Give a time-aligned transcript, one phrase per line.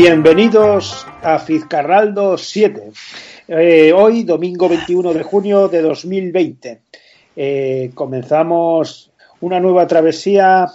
[0.00, 2.92] Bienvenidos a Fizcarraldo 7.
[3.48, 6.82] Eh, hoy, domingo 21 de junio de 2020.
[7.34, 10.68] Eh, comenzamos una nueva travesía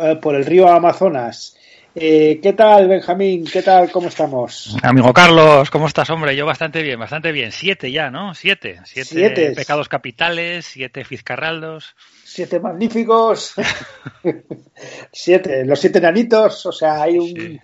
[0.00, 1.58] eh, por el río Amazonas.
[1.92, 3.44] ¿Qué tal, Benjamín?
[3.44, 3.90] ¿Qué tal?
[3.92, 4.74] ¿Cómo estamos?
[4.82, 6.34] Amigo Carlos, ¿cómo estás, hombre?
[6.34, 7.52] Yo bastante bien, bastante bien.
[7.52, 8.32] Siete ya, ¿no?
[8.32, 8.80] Siete.
[8.84, 9.52] Siete, Siete.
[9.52, 11.94] pecados capitales, siete fizcarraldos.
[12.24, 13.56] Siete magníficos.
[15.12, 15.66] siete.
[15.66, 16.64] Los siete enanitos.
[16.64, 17.60] O sea, hay un, Sí.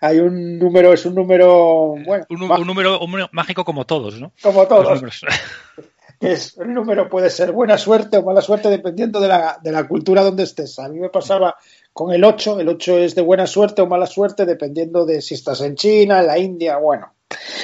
[0.00, 4.32] Hay un número, es un número, bueno, Un, número, un mágico como todos, ¿no?
[4.42, 5.00] como todos.
[6.20, 9.86] es el número puede ser buena suerte o mala suerte dependiendo de la, de la
[9.86, 10.78] cultura donde estés.
[10.78, 11.56] A mí me pasaba
[11.92, 15.34] con el 8, el 8 es de buena suerte o mala suerte dependiendo de si
[15.34, 17.12] estás en China, en la India, bueno.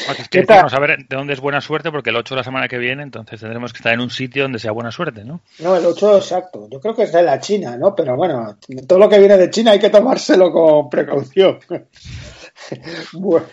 [0.09, 0.57] Aquí es ¿Qué que tal?
[0.59, 3.03] vamos a ver de dónde es buena suerte, porque el 8 la semana que viene,
[3.03, 5.41] entonces tendremos que estar en un sitio donde sea buena suerte, ¿no?
[5.59, 6.69] No, el 8 exacto.
[6.71, 7.95] Yo creo que es de la China, ¿no?
[7.95, 11.59] Pero bueno, todo lo que viene de China hay que tomárselo con precaución.
[13.13, 13.47] Bueno,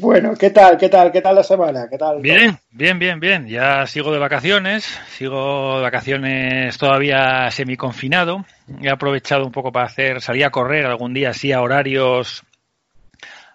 [0.00, 0.78] bueno, ¿qué tal?
[0.78, 1.12] ¿Qué tal?
[1.12, 1.88] ¿Qué tal la semana?
[1.90, 2.20] ¿Qué tal?
[2.20, 3.46] Bien, bien, bien, bien.
[3.46, 8.44] Ya sigo de vacaciones, sigo de vacaciones todavía semiconfinado.
[8.82, 12.44] He aprovechado un poco para hacer, salir a correr algún día así a horarios,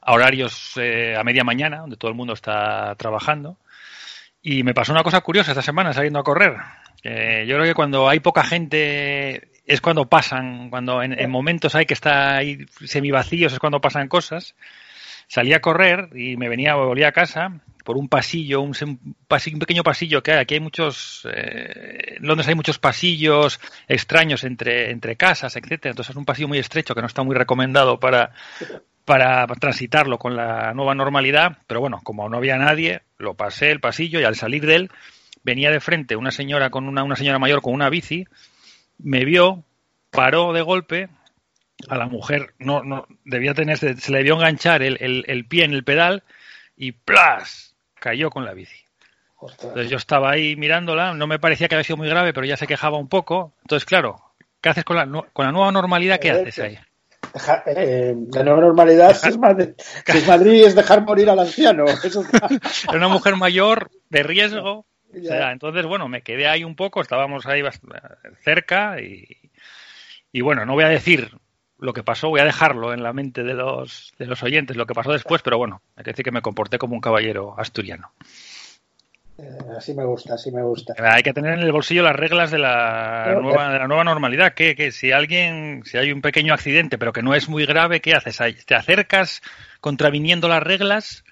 [0.02, 3.58] a horarios eh, a media mañana, donde todo el mundo está trabajando.
[4.42, 6.56] Y me pasó una cosa curiosa esta semana saliendo a correr.
[7.04, 11.86] Yo creo que cuando hay poca gente es cuando pasan, cuando en, en momentos hay
[11.86, 14.56] que estar ahí semivacíos es cuando pasan cosas.
[15.28, 19.84] Salí a correr y me venía, volví a casa por un pasillo, un, un pequeño
[19.84, 20.40] pasillo que hay.
[20.40, 25.92] Aquí hay muchos, eh, en Londres hay muchos pasillos extraños entre, entre casas, etcétera.
[25.92, 28.32] Entonces es un pasillo muy estrecho que no está muy recomendado para,
[29.12, 31.58] para transitarlo con la nueva normalidad.
[31.68, 34.92] Pero bueno, como no había nadie, lo pasé el pasillo y al salir de él
[35.44, 38.26] venía de frente una señora con una, una señora mayor con una bici,
[39.00, 39.66] me vio,
[40.12, 41.10] paró de golpe,
[41.90, 45.66] a la mujer no, no debía tener, se, le debió enganchar el, el- el pie
[45.66, 46.24] en el pedal
[46.78, 47.76] y ¡plas!
[47.96, 48.78] cayó con la bici.
[49.68, 52.56] Entonces yo estaba ahí mirándola, no me parecía que había sido muy grave, pero ya
[52.56, 53.52] se quejaba un poco.
[53.64, 54.22] Entonces, claro,
[54.62, 56.18] ¿qué haces con la, con la nueva normalidad?
[56.20, 56.80] ¿Qué haces ahí?
[57.34, 59.70] Deja- eh, la nueva normalidad, si es, Madrid,
[60.06, 61.86] si es Madrid, es dejar morir al anciano.
[61.86, 62.48] Eso está-
[62.90, 64.86] Era una mujer mayor, de riesgo.
[65.14, 65.30] O Ya.
[65.30, 67.62] sea, entonces, bueno, me quedé ahí un poco, estábamos ahí
[68.44, 69.28] cerca y,
[70.32, 71.32] y bueno, no voy a decir
[71.80, 74.86] lo que pasó, voy a dejarlo en la mente de los, de los oyentes, lo
[74.86, 78.12] que pasó después, pero bueno, hay que decir que me comporté como un caballero asturiano.
[79.42, 80.94] Eh, así me gusta, así me gusta.
[80.98, 84.04] Hay que tener en el bolsillo las reglas de la Pero, nueva, de la nueva
[84.04, 87.66] normalidad, que, que si alguien, si hay un pequeño accidente, pero que no es muy
[87.66, 88.38] grave, ¿qué haces?
[88.66, 89.42] ¿Te acercas
[89.80, 91.24] contraviniendo las reglas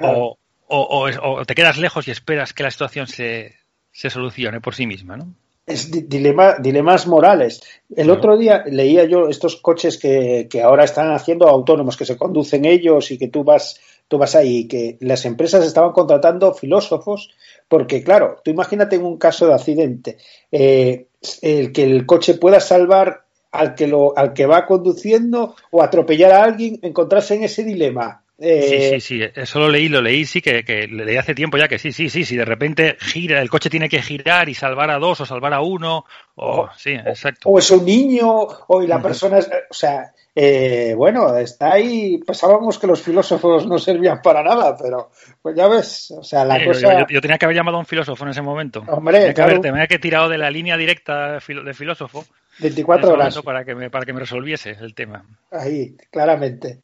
[0.00, 0.38] o,
[0.68, 3.56] o- o es- o te quedas lejos y esperas que la situación se,
[3.92, 5.34] se solucione por sí misma, ¿no?
[5.66, 7.60] Es di- dilema, dilemas morales.
[7.94, 12.16] El otro día leía yo estos coches que, que ahora están haciendo autónomos, que se
[12.16, 13.78] conducen ellos y que tú vas,
[14.10, 17.30] tú vas ahí, que las empresas estaban contratando filósofos,
[17.68, 20.18] porque claro, tú imagínate en un caso de accidente,
[20.50, 21.06] eh,
[21.42, 23.22] el que el coche pueda salvar
[23.52, 28.24] al que lo, al que va conduciendo o atropellar a alguien, encontrarse en ese dilema.
[28.40, 31.34] Eh, Sí, sí, sí, eso lo leí, lo leí, sí, que, que le leí hace
[31.34, 34.48] tiempo ya que sí, sí, sí, si de repente gira, el coche tiene que girar
[34.48, 36.04] y salvar a dos o salvar a uno,
[36.34, 37.48] o O- sí, exacto.
[37.48, 42.78] o es un niño, o la persona es, o sea, eh, bueno, está ahí, pensábamos
[42.78, 45.10] que los filósofos no servían para nada, pero
[45.42, 47.76] pues ya ves, o sea, la Sí, cosa, yo, yo- yo tenía que haber llamado
[47.78, 48.82] a un filósofo en ese momento.
[48.88, 52.24] Hombre, tenía que, haber, tenía que haber tirado de la línea directa de filósofo
[52.58, 55.24] en 24 ese horas, para que me, para que me resolviese el tema.
[55.50, 56.80] ahí, claramente.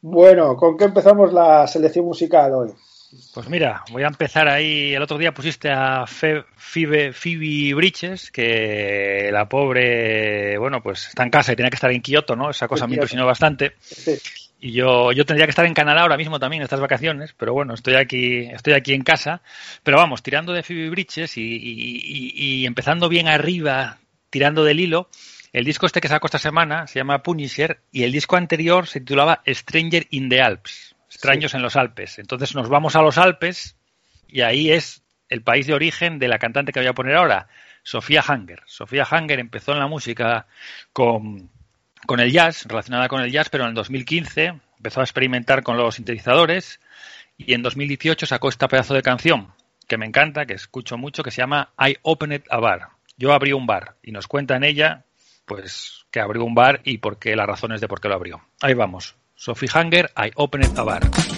[0.00, 2.70] Bueno, ¿con qué empezamos la selección musical hoy?
[3.34, 4.94] Pues mira, voy a empezar ahí.
[4.94, 11.22] El otro día pusiste a Fe- Phoebe, Phoebe Bridges, que la pobre, bueno, pues está
[11.22, 12.50] en casa y tenía que estar en Kioto, ¿no?
[12.50, 13.72] Esa cosa me impresionó bastante.
[13.80, 14.18] Sí,
[14.60, 17.74] Y yo, yo tendría que estar en Canadá ahora mismo también, estas vacaciones, pero bueno,
[17.74, 19.40] estoy aquí, estoy aquí en casa.
[19.82, 23.98] Pero vamos, tirando de Phoebe Bridges y, y, y, empezando bien arriba,
[24.30, 25.08] tirando del hilo,
[25.52, 29.00] el disco este que sacó esta semana se llama Punisher y el disco anterior se
[29.00, 32.18] titulaba Stranger in the Alps, extraños en los Alpes.
[32.18, 33.76] Entonces nos vamos a los Alpes
[34.28, 37.48] y ahí es el país de origen de la cantante que voy a poner ahora,
[37.82, 38.62] Sofía Hanger.
[38.66, 40.46] Sofía Hanger empezó en la música
[40.92, 41.50] con
[42.06, 45.76] con el jazz, relacionada con el jazz, pero en el 2015 empezó a experimentar con
[45.76, 46.80] los sintetizadores
[47.36, 49.52] y en 2018 sacó esta pedazo de canción
[49.86, 52.88] que me encanta, que escucho mucho, que se llama I Opened a Bar.
[53.16, 55.04] Yo abrí un bar y nos cuenta en ella,
[55.48, 58.40] pues, que abrió un bar y por qué las razones de por qué lo abrió.
[58.60, 59.16] Ahí vamos.
[59.34, 61.37] Sophie Hanger, I Opened a Bar.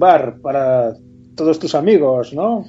[0.00, 0.94] Bar para
[1.36, 2.66] todos tus amigos, ¿no?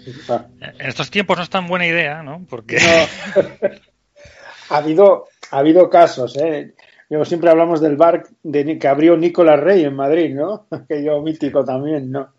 [0.61, 2.45] En estos tiempos no es tan buena idea, ¿no?
[2.47, 2.77] Porque
[4.69, 6.75] ha habido ha habido casos, ¿eh?
[7.09, 10.67] Yo siempre hablamos del bar de, que abrió Nicolás Rey en Madrid, ¿no?
[10.87, 12.33] Que yo mítico también, ¿no?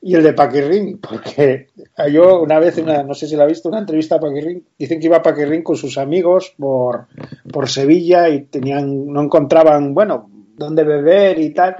[0.00, 1.68] Y el de Paquirrín, porque
[2.12, 5.00] yo una vez, una, no sé si la ha visto, una entrevista a Paquirrín, dicen
[5.00, 7.06] que iba a Paquirrín con sus amigos por,
[7.50, 11.76] por Sevilla y tenían, no encontraban, bueno, dónde beber y tal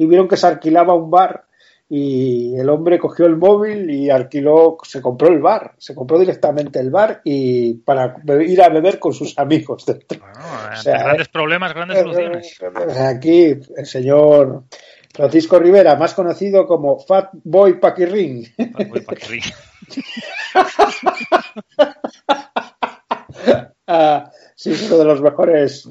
[0.00, 1.44] y vieron que se alquilaba un bar
[1.92, 6.78] y el hombre cogió el móvil y alquiló, se compró el bar, se compró directamente
[6.78, 9.84] el bar y para ir a beber con sus amigos.
[10.84, 12.56] grandes problemas, grandes soluciones.
[12.96, 14.66] Aquí el señor
[15.12, 18.46] Francisco Rivera, más conocido como Fat Boy Paquirrín.
[18.56, 19.42] Fat Boy Paquirrín.
[23.88, 25.88] ah, sí, uno de los mejores.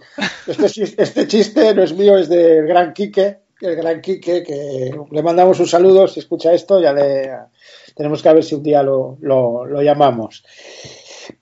[0.47, 5.23] Este, este, chiste no es mío, es del gran Quique, el gran Quique, que le
[5.23, 6.07] mandamos un saludo.
[6.07, 7.29] Si escucha esto, ya le
[7.95, 10.43] tenemos que ver si un día lo, lo, llamamos.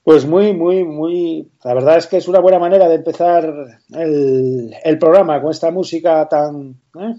[0.02, 1.50] Pues muy, muy, muy.
[1.64, 5.70] La verdad es que es una buena manera de empezar el, el programa con esta
[5.70, 6.80] música tan.
[6.98, 7.14] ¿eh?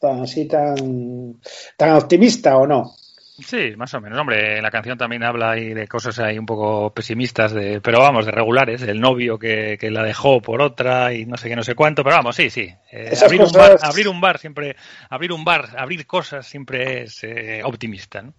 [0.00, 1.38] tan así tan,
[1.76, 2.94] tan optimista o no.
[3.44, 4.18] Sí, más o menos.
[4.18, 8.26] Hombre, la canción también habla ahí de cosas ahí un poco pesimistas, de, pero vamos,
[8.26, 8.82] de regulares.
[8.82, 12.02] El novio que, que la dejó por otra y no sé qué, no sé cuánto.
[12.04, 12.68] Pero vamos, sí, sí.
[12.92, 14.76] Eh, abrir, un bar, abrir un bar siempre,
[15.08, 18.22] abrir un bar, abrir cosas siempre es eh, optimista.
[18.22, 18.34] ¿no?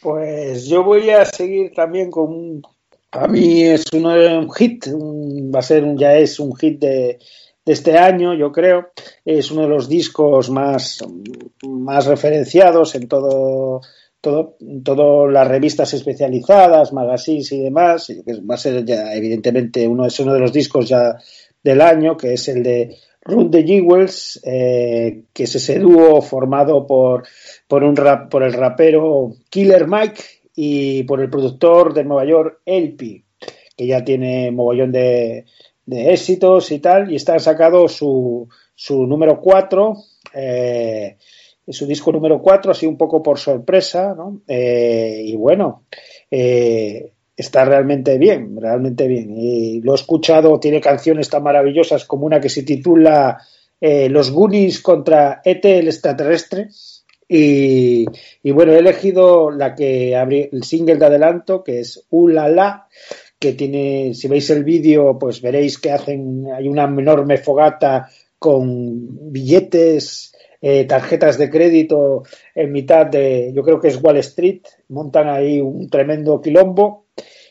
[0.00, 2.62] Pues yo voy a seguir también con un.
[3.12, 7.18] A mí es uno, un hit, va a ser un, ya es un hit de,
[7.64, 8.92] de este año, yo creo.
[9.24, 11.04] Es uno de los discos más,
[11.62, 13.80] más referenciados en todo,
[14.20, 18.06] todo, todas las revistas especializadas, magazines y demás.
[18.06, 21.16] Que va a ser ya, evidentemente, uno, es uno de los discos ya
[21.62, 26.86] del año, que es el de Run the Jewels, eh, que es ese dúo formado
[26.86, 27.24] por,
[27.68, 30.22] por, un rap, por el rapero Killer Mike
[30.54, 33.24] y por el productor de Nueva York, Elpi,
[33.76, 35.44] que ya tiene mogollón de,
[35.84, 39.96] de éxitos y tal, y está sacado su, su número 4,
[40.34, 41.16] eh,
[41.72, 44.42] su disco número 4, así un poco por sorpresa, ¿no?
[44.46, 45.84] Eh, y bueno,
[46.30, 49.30] eh, está realmente bien, realmente bien.
[49.36, 53.38] Y lo he escuchado, tiene canciones tan maravillosas como una que se titula
[53.80, 56.68] Los Goonies contra ET el extraterrestre.
[57.26, 58.06] Y,
[58.42, 62.88] y, bueno, he elegido la que abre el single de adelanto, que es Ulala,
[63.40, 69.32] que tiene, si veis el vídeo, pues veréis que hacen, hay una enorme fogata con
[69.32, 72.24] billetes, eh, tarjetas de crédito
[72.54, 77.06] en mitad de, yo creo que es Wall Street, montan ahí un tremendo quilombo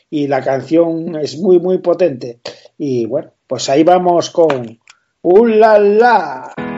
[0.08, 2.40] y la canción es muy, muy potente.
[2.78, 4.78] Y bueno, pues ahí vamos con
[5.22, 6.69] ¡Ulala!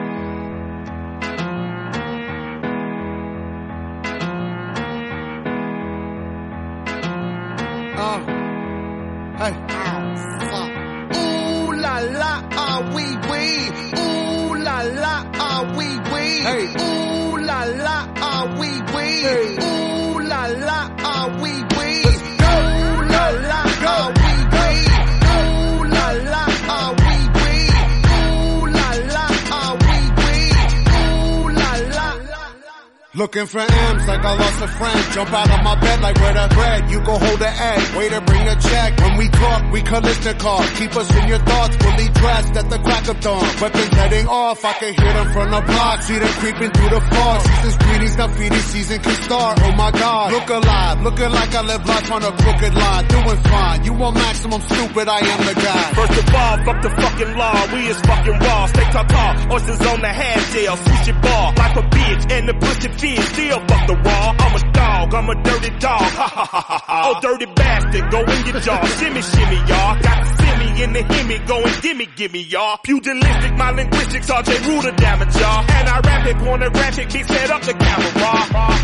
[33.15, 35.13] Looking for M's like I lost a friend.
[35.13, 36.89] Jump out of my bed like where the bread.
[36.89, 37.95] You go hold the egg.
[37.95, 38.97] Waiter bring a check.
[38.97, 40.01] When we talk, we car.
[40.01, 41.75] Keep us in your thoughts.
[41.77, 43.45] Fully dressed at the crack of dawn.
[43.61, 44.65] Weapons heading off.
[44.65, 46.01] I can hear them from the block.
[46.01, 47.41] See them creeping through the fog.
[47.41, 48.15] Season's greetings.
[48.15, 49.61] Graffiti season can start.
[49.61, 50.33] Oh my god.
[50.33, 51.01] Look alive.
[51.03, 53.05] Looking like I live life on a crooked line.
[53.13, 53.83] Doing fine.
[53.83, 55.07] You want maximum stupid.
[55.07, 55.83] I am the guy.
[55.93, 57.61] First of all, fuck the fucking law.
[57.77, 58.65] We is fucking raw.
[58.73, 59.53] Stay tall.
[59.53, 60.75] Oysters on the half jail.
[60.77, 61.53] Sushi bar.
[61.53, 62.31] Like a bitch.
[62.33, 64.35] And the pussy still fuck the raw.
[64.39, 66.01] I'm a dog, I'm a dirty dog.
[66.01, 67.13] Ha ha ha ha ha.
[67.15, 68.83] Oh, dirty bastard, go in your jaw.
[68.85, 70.01] Shimmy, shimmy, y'all.
[70.01, 72.77] Got the simmy in the himmy, go and gimme, gimme, y'all.
[72.83, 75.65] Pugilistic, my linguistics, RJ Ruler damage, y'all.
[75.69, 78.09] And I rap it, pornographic, beat set up the camera.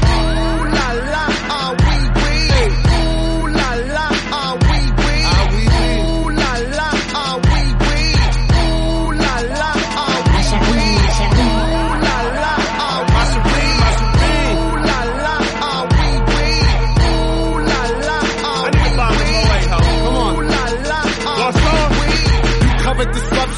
[0.09, 1.23] Ooh la la,
[1.69, 1.88] are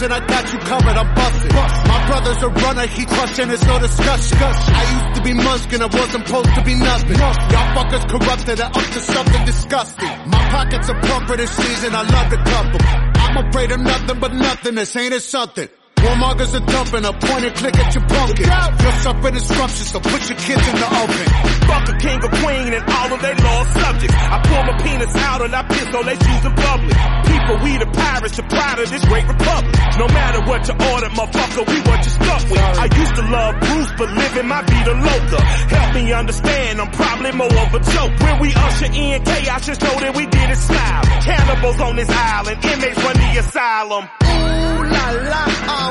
[0.02, 1.54] and I got you covered, I'm busted.
[1.54, 4.38] My brother's a runner, he crushing, it's no discussion.
[4.42, 7.18] I used to be muskin', I wasn't supposed to be nothing.
[7.18, 10.10] Y'all fuckers corrupted and up to something disgusting.
[10.28, 12.80] My pockets are plumper this season, I love the couple.
[13.22, 15.70] I'm afraid of nothing but nothing, this ain't it something.
[16.02, 18.46] Warmongers are dumping a point and click at your pumpkin.
[18.46, 21.26] You're suffering disruption, so put your kids in the open.
[21.70, 24.16] Fuck a king or queen and all of their lost subjects.
[24.18, 26.98] I pull my penis out and I piss on their shoes in public.
[27.30, 29.74] People, we the pirates, the pride of this great republic.
[30.02, 32.66] No matter what you order, motherfucker, we what you stuck with.
[32.82, 35.40] I used to love Bruce, but living my vida loca.
[35.70, 38.14] Help me understand, I'm probably more of a joke.
[38.26, 41.04] When we usher in chaos, just know that we did it smile.
[41.22, 44.04] Cannibals on this island, inmates run the asylum.
[44.26, 45.91] Ooh la la, are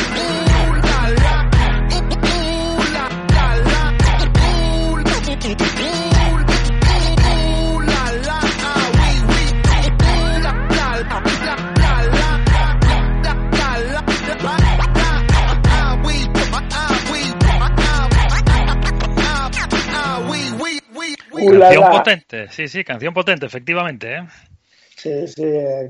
[21.45, 24.15] Canción potente, sí, sí, canción potente, efectivamente.
[24.15, 24.27] ¿eh?
[25.01, 25.43] Sí, sí,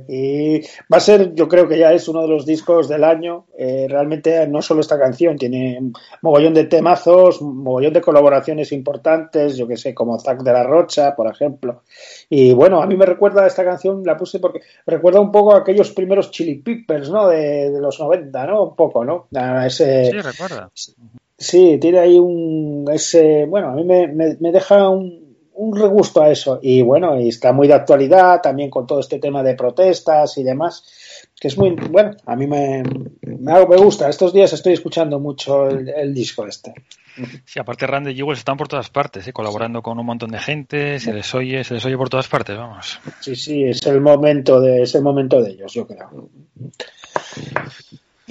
[0.07, 3.45] y va a ser, yo creo que ya es uno de los discos del año.
[3.57, 8.71] Eh, realmente no solo esta canción, tiene un mogollón de temazos, un mogollón de colaboraciones
[8.71, 11.83] importantes, yo que sé, como Zack de la Rocha, por ejemplo.
[12.29, 15.59] Y bueno, a mí me recuerda esta canción, la puse porque recuerda un poco a
[15.59, 17.27] aquellos primeros Chili Peppers, ¿no?
[17.27, 18.63] De, de los 90, ¿no?
[18.63, 19.27] Un poco, ¿no?
[19.65, 20.69] Ese, sí, recuerda.
[21.37, 25.20] Sí, tiene ahí un, ese, bueno, a mí me, me, me deja un,
[25.53, 26.59] un regusto a eso.
[26.61, 30.43] Y bueno, y está muy de actualidad también con todo este tema de protestas y
[30.43, 30.83] demás,
[31.39, 32.83] que es muy, bueno, a mí me,
[33.21, 34.09] me, me gusta.
[34.09, 36.73] Estos días estoy escuchando mucho el, el disco este.
[37.45, 39.33] Sí, aparte Randy Jewels están por todas partes, ¿eh?
[39.33, 42.57] colaborando con un montón de gente, se les oye, se les oye por todas partes,
[42.57, 42.99] vamos.
[43.19, 46.29] Sí, sí, es el momento de, es el momento de ellos, yo creo.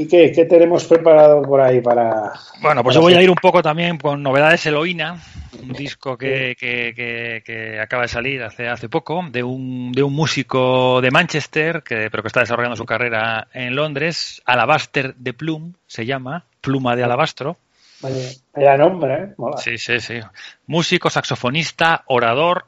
[0.00, 2.32] ¿Y qué, qué, tenemos preparado por ahí para...?
[2.62, 5.20] Bueno, pues para yo voy a ir un poco también con novedades Eloína,
[5.62, 10.02] un disco que, que, que, que, acaba de salir hace, hace poco, de un, de
[10.02, 15.34] un músico de Manchester, que, pero que está desarrollando su carrera en Londres, Alabaster de
[15.34, 17.58] Plum, se llama, Pluma de Alabastro.
[18.00, 19.34] Vaya, vaya nombre, ¿eh?
[19.36, 19.58] Mola.
[19.58, 20.18] Sí, sí, sí.
[20.66, 22.64] Músico, saxofonista, orador,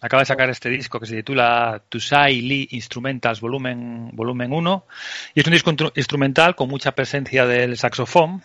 [0.00, 4.86] acaba de sacar este disco que se titula Tusai Lee Instrumentals volumen, volumen 1
[5.34, 8.42] y es un disco instrumental con mucha presencia del saxofón.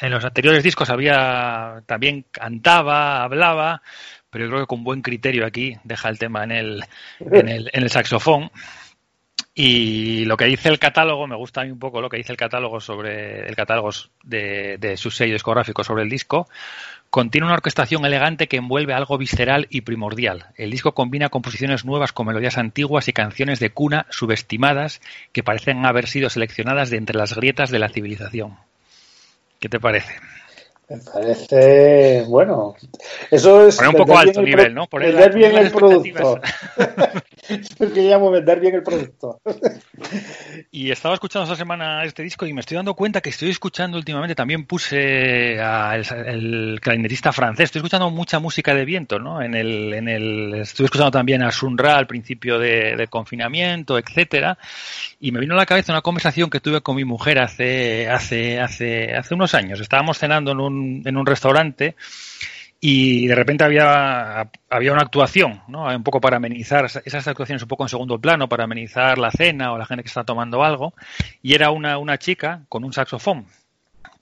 [0.00, 3.82] En los anteriores discos había también cantaba, hablaba,
[4.30, 6.84] pero yo creo que con buen criterio aquí deja el tema en el,
[7.20, 8.50] en el, en el saxofón.
[9.54, 12.30] Y lo que dice el catálogo, me gusta a mí un poco lo que dice
[12.30, 13.90] el catálogo sobre el catálogo
[14.22, 16.48] de, de su sello discográfico sobre el disco,
[17.10, 20.48] Contiene una orquestación elegante que envuelve algo visceral y primordial.
[20.56, 25.00] El disco combina composiciones nuevas con melodías antiguas y canciones de cuna subestimadas
[25.32, 28.58] que parecen haber sido seleccionadas de entre las grietas de la civilización.
[29.58, 30.12] ¿Qué te parece?
[30.88, 32.74] Me parece, bueno,
[33.30, 33.76] eso es...
[33.76, 34.86] Poner un poco alto nivel, ¿no?
[34.86, 36.40] Poner vender bien el producto.
[37.48, 39.38] es que llamo vender bien el producto.
[40.70, 43.98] y estaba escuchando esta semana este disco y me estoy dando cuenta que estoy escuchando
[43.98, 49.42] últimamente, también puse al el clarinetista francés, estoy escuchando mucha música de viento, ¿no?
[49.42, 54.56] En el, en el, estuve escuchando también a Sunra al principio de, de confinamiento, etcétera,
[55.20, 58.58] y me vino a la cabeza una conversación que tuve con mi mujer hace, hace,
[58.58, 59.80] hace, hace unos años.
[59.80, 61.96] Estábamos cenando en un en un restaurante
[62.80, 65.86] y de repente había, había una actuación, ¿no?
[65.86, 69.72] Un poco para amenizar esas actuaciones un poco en segundo plano, para amenizar la cena
[69.72, 70.94] o la gente que está tomando algo,
[71.42, 73.46] y era una, una chica con un saxofón.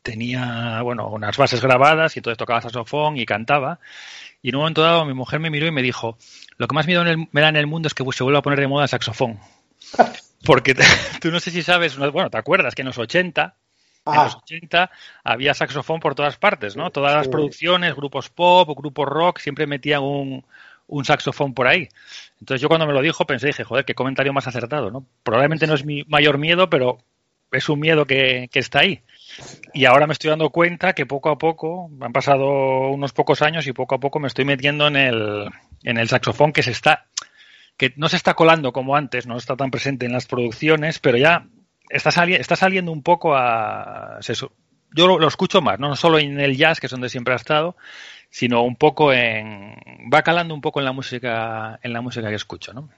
[0.03, 3.79] Tenía, bueno, unas bases grabadas y entonces tocaba saxofón y cantaba.
[4.41, 6.17] Y en un momento dado mi mujer me miró y me dijo,
[6.57, 8.61] lo que más miedo me da en el mundo es que se vuelva a poner
[8.61, 9.39] de moda el saxofón.
[10.47, 10.75] Porque
[11.21, 13.57] tú no sé si sabes, bueno, te acuerdas que en los 80 Ah.
[14.07, 14.91] En los 80
[15.25, 16.91] había saxofón por todas partes, ¿no?
[16.91, 20.45] Todas las producciones, grupos pop, grupos rock, siempre metían un,
[20.87, 21.89] un, saxofón por ahí.
[22.41, 25.05] Entonces yo cuando me lo dijo pensé, dije, joder, qué comentario más acertado, ¿no?
[25.23, 26.99] Probablemente no es mi mayor miedo, pero
[27.53, 29.03] es un miedo que, que está ahí.
[29.73, 33.67] Y ahora me estoy dando cuenta que poco a poco, han pasado unos pocos años
[33.67, 35.49] y poco a poco me estoy metiendo en el,
[35.83, 37.07] en el saxofón que se está,
[37.77, 41.19] que no se está colando como antes, no está tan presente en las producciones, pero
[41.19, 41.47] ya
[41.89, 44.19] está, está saliendo un poco a...
[44.95, 45.95] Yo lo, escucho más, ¿no?
[45.97, 47.77] solo en el jazz, que es donde siempre ha estado,
[48.31, 49.77] sino un poco en...
[50.13, 52.89] va calando un poco en la música, en la música que escucho, ¿no?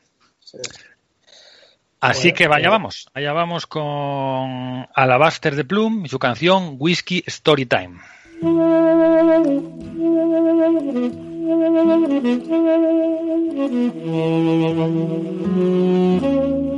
[2.00, 7.24] Así que vaya eh, vamos, allá vamos con Alabaster de Plum y su canción Whiskey
[7.26, 7.98] Story Time.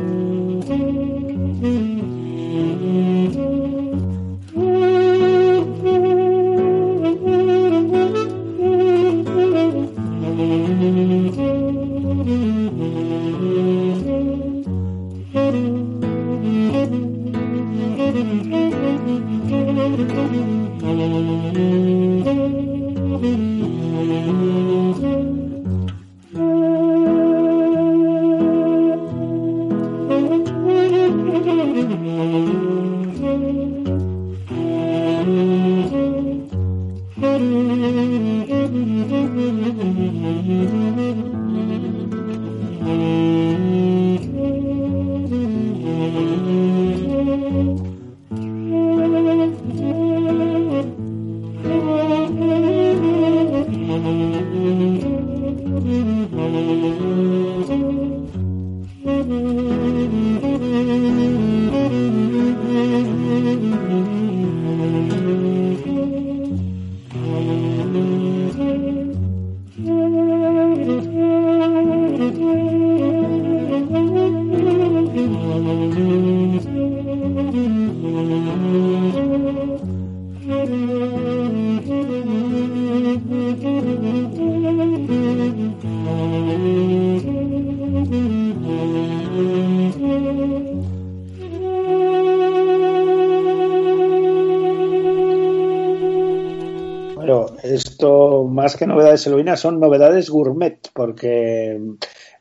[98.61, 101.79] más que novedades heloínas son novedades gourmet, porque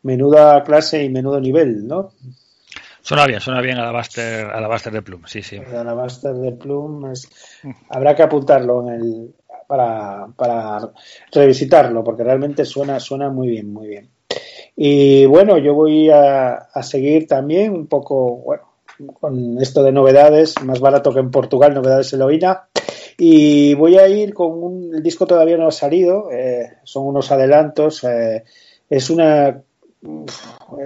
[0.02, 2.10] menuda clase y menudo nivel, ¿no?
[3.02, 5.56] Suena bien, suena bien Alabaster, Alabaster de Plum, sí, sí.
[5.56, 7.28] Alabaster de Plum es-
[7.88, 9.34] habrá que apuntarlo en el,
[9.66, 10.90] para, para
[11.32, 14.10] revisitarlo, porque realmente suena, suena muy bien, muy bien.
[14.76, 18.62] Y bueno, yo voy a, a seguir también un poco, bueno,
[19.18, 22.68] con esto de novedades, más barato que en Portugal, novedades Eloína.
[23.22, 27.30] Y voy a ir con un el disco todavía no ha salido, eh, son unos
[27.30, 28.02] adelantos.
[28.04, 28.44] eh,
[28.88, 29.62] es una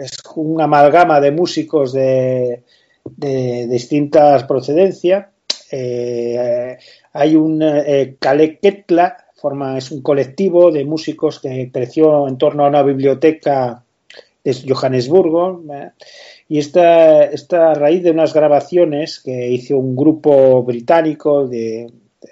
[0.02, 2.64] es una amalgama de músicos de,
[3.04, 5.26] de distintas procedencias.
[5.70, 6.76] Eh,
[7.12, 12.68] hay un eh, Kalequetla, forma, es un colectivo de músicos que creció en torno a
[12.68, 13.84] una biblioteca
[14.42, 15.62] de Johannesburgo.
[16.48, 21.86] Y esta, esta a raíz de unas grabaciones que hizo un grupo británico de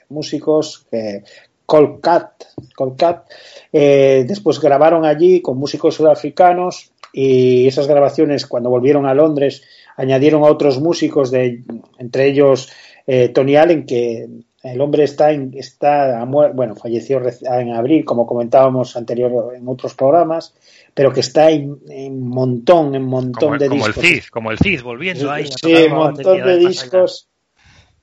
[0.09, 1.25] músicos, que
[1.67, 3.31] Colcat, Colcat
[3.73, 9.63] eh, después grabaron allí con músicos sudafricanos y esas grabaciones cuando volvieron a Londres
[9.97, 11.63] añadieron a otros músicos, de,
[11.99, 12.71] entre ellos
[13.07, 14.29] eh, Tony Allen, que
[14.63, 20.55] el hombre está, en, está bueno, falleció en abril, como comentábamos anterior en otros programas,
[20.95, 24.05] pero que está en, en montón, en montón Como, de como el discos.
[24.05, 25.45] CID, como el CID, volviendo ahí.
[25.45, 27.29] a Sí, montón de discos.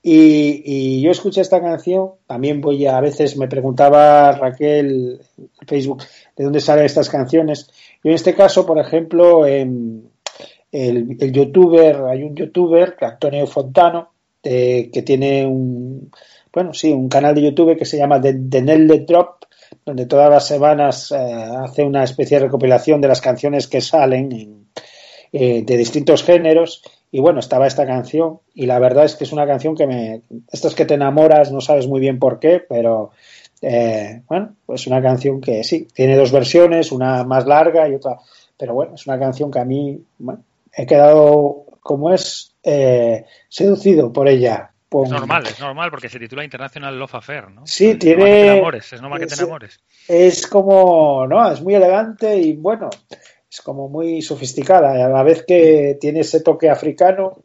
[0.02, 5.68] Y, y yo escuché esta canción, también voy a, a veces me preguntaba Raquel en
[5.68, 6.02] Facebook
[6.36, 7.70] de dónde salen estas canciones.
[8.02, 10.10] Yo en este caso, por ejemplo, en
[10.72, 16.10] el, youtuber, hay un youtuber, Antonio Fontano, eh, que tiene un,
[16.52, 19.44] bueno, sí, un canal de YouTube que se llama The, The Drop,
[19.84, 24.32] donde todas las semanas eh, hace una especie de recopilación de las canciones que salen
[24.32, 24.66] en,
[25.32, 26.82] eh, de distintos géneros.
[27.12, 30.22] Y bueno, estaba esta canción y la verdad es que es una canción que me...
[30.52, 33.10] Esto es que te enamoras, no sabes muy bien por qué, pero
[33.62, 38.16] eh, bueno, pues una canción que sí, tiene dos versiones, una más larga y otra...
[38.56, 44.12] Pero bueno, es una canción que a mí bueno, he quedado, como es, eh, seducido
[44.12, 44.70] por ella.
[44.88, 47.66] Por- Es normal, es normal, porque se titula International Love Affair, ¿no?
[47.66, 49.80] Sí, es tiene- normal que te enamores, es normal que te es- enamores.
[50.08, 51.50] es como, ¿no?
[51.50, 52.90] Es muy elegante y bueno,
[53.50, 57.42] es como muy sofisticada y a la vez que tiene ese toque africano.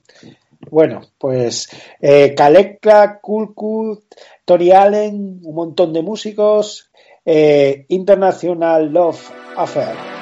[0.69, 4.03] Bueno, pues eh, Kalekla, Kulkut,
[4.45, 6.91] Tony Allen, un montón de músicos,
[7.25, 10.14] eh, International Love Affair.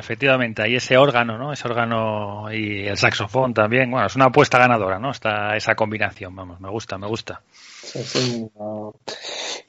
[0.00, 0.62] Efectivamente.
[0.62, 1.52] Ahí ese órgano, ¿no?
[1.52, 3.90] Ese órgano y el saxofón también.
[3.90, 5.12] Bueno, es una apuesta ganadora, ¿no?
[5.12, 7.40] Esta, esa combinación, vamos, me gusta, me gusta.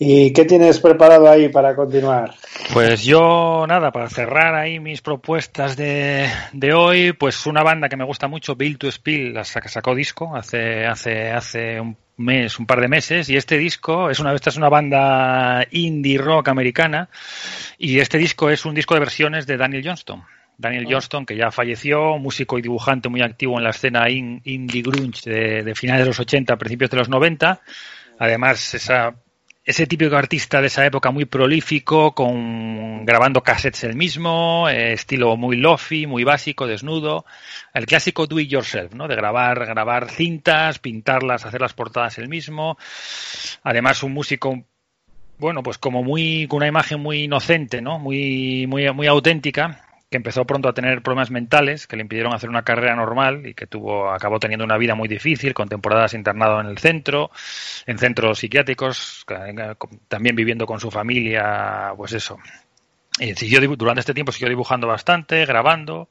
[0.03, 2.33] ¿Y qué tienes preparado ahí para continuar?
[2.73, 7.97] Pues yo, nada, para cerrar ahí mis propuestas de, de hoy, pues una banda que
[7.97, 12.57] me gusta mucho, Bill to Spill, la sac- sacó disco hace, hace, hace un mes,
[12.57, 16.47] un par de meses, y este disco es una, esta es una banda indie rock
[16.47, 17.07] americana,
[17.77, 20.23] y este disco es un disco de versiones de Daniel Johnston.
[20.57, 24.81] Daniel Johnston, que ya falleció, músico y dibujante muy activo en la escena in- indie
[24.81, 27.61] grunge de, de finales de los 80, principios de los 90.
[28.17, 29.13] Además, esa,
[29.63, 35.37] ese típico artista de esa época muy prolífico, con grabando cassettes él mismo, eh, estilo
[35.37, 37.25] muy lofi, muy básico, desnudo,
[37.73, 39.07] el clásico do it yourself, ¿no?
[39.07, 42.77] De grabar, grabar cintas, pintarlas, hacer las portadas él mismo.
[43.63, 44.63] Además, un músico
[45.37, 47.97] bueno, pues como muy, con una imagen muy inocente, ¿no?
[47.97, 52.49] Muy, muy, muy auténtica, que empezó pronto a tener problemas mentales que le impidieron hacer
[52.49, 56.59] una carrera normal y que tuvo, acabó teniendo una vida muy difícil, con temporadas internado
[56.59, 57.31] en el centro,
[57.85, 59.77] en centros psiquiátricos, ca-
[60.09, 62.37] también viviendo con su familia, pues eso.
[63.19, 66.09] Y siguió, durante este tiempo siguió dibujando bastante, grabando,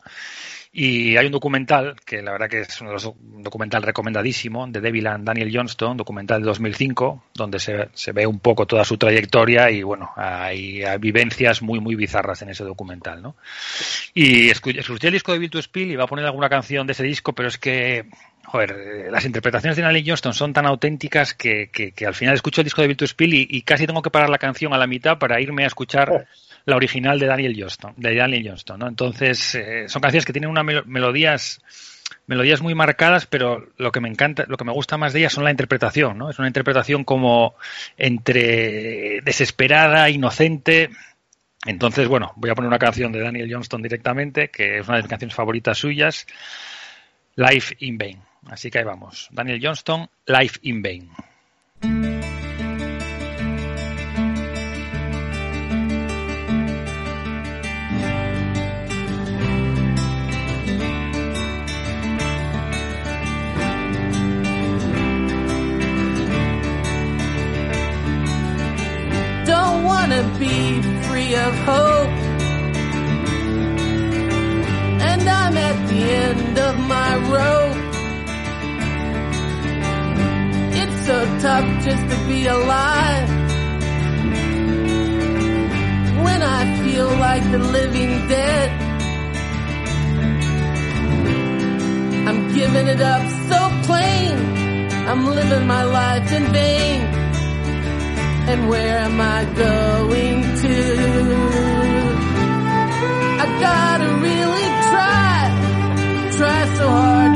[0.72, 5.26] y hay un documental, que la verdad que es un documental recomendadísimo, de Devil and
[5.26, 9.82] Daniel Johnston, documental de 2005, donde se, se ve un poco toda su trayectoria y
[9.82, 13.34] bueno, hay, vivencias muy, muy bizarras en ese documental, ¿no?
[14.14, 16.86] Y escu- escuché el disco de Bill to Spill y iba a poner alguna canción
[16.86, 18.06] de ese disco, pero es que,
[18.44, 22.34] joder, eh, las interpretaciones de Daniel Johnston son tan auténticas que, que, que al final
[22.34, 24.78] escucho el disco de to Spill y, y casi tengo que parar la canción a
[24.78, 26.28] la mitad para irme a escuchar
[26.66, 28.88] la original de Daniel Johnston, de Daniel Johnston, ¿no?
[28.88, 31.60] Entonces, eh, son canciones que tienen unas melo- melodías
[32.26, 35.32] melodías muy marcadas, pero lo que me encanta, lo que me gusta más de ellas
[35.32, 36.30] son la interpretación, ¿no?
[36.30, 37.54] Es una interpretación como
[37.96, 40.90] entre desesperada, inocente.
[41.66, 45.02] Entonces, bueno, voy a poner una canción de Daniel Johnston directamente, que es una de
[45.02, 46.26] mis canciones favoritas suyas,
[47.36, 48.20] Life in Vain.
[48.48, 49.28] Así que ahí vamos.
[49.32, 52.19] Daniel Johnston, Life in Vain.
[70.20, 72.08] Wanna be free of hope.
[75.10, 77.76] And I'm at the end of my rope.
[80.80, 83.28] It's so tough just to be alive.
[86.24, 88.70] When I feel like the living dead.
[92.28, 94.36] I'm giving it up so plain.
[95.08, 97.19] I'm living my life in vain.
[98.52, 100.78] And where am I going to?
[103.42, 105.38] I gotta really try,
[106.36, 107.29] try so hard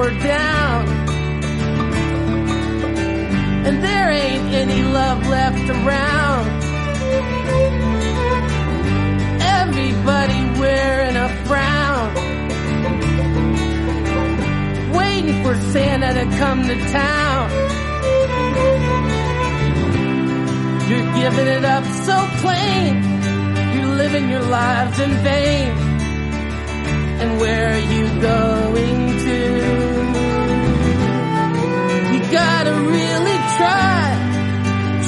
[0.00, 0.88] or down.
[3.66, 6.46] And there ain't any love left around.
[9.58, 12.08] Everybody wearing a frown.
[14.94, 17.50] Waiting for Santa to come to town.
[20.88, 22.92] You're giving it up so plain.
[23.74, 25.90] You're living your lives in vain
[27.20, 29.09] and where are you going
[32.62, 34.00] gotta really try,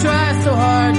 [0.00, 0.91] try so hard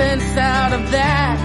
[0.00, 1.36] sense out of that.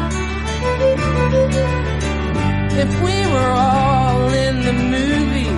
[2.83, 5.55] If we were all in the movie,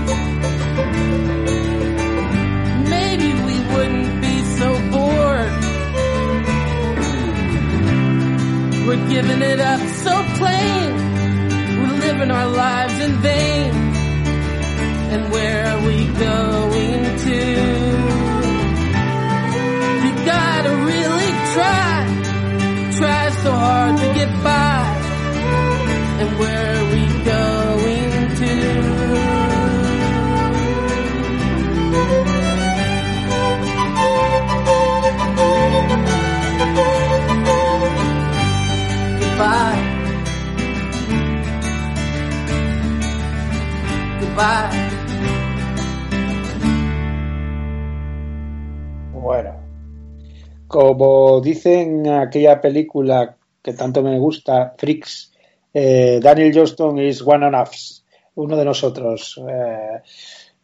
[2.96, 5.54] maybe we wouldn't be so bored.
[8.88, 10.90] We're giving it up so plain.
[11.80, 13.72] We're living our lives in vain.
[15.14, 16.57] And where are we going
[49.14, 49.56] Bueno,
[50.68, 55.34] como dicen en aquella película que tanto me gusta, Freaks,
[55.74, 58.04] eh, Daniel Johnston is one of us,
[58.36, 59.40] uno de nosotros.
[59.50, 60.02] Eh,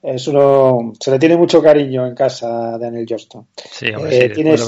[0.01, 3.47] es uno, se le tiene mucho cariño en casa a Daniel Johnston.
[3.55, 4.61] Sí, hombre, Eh, sí, tienes-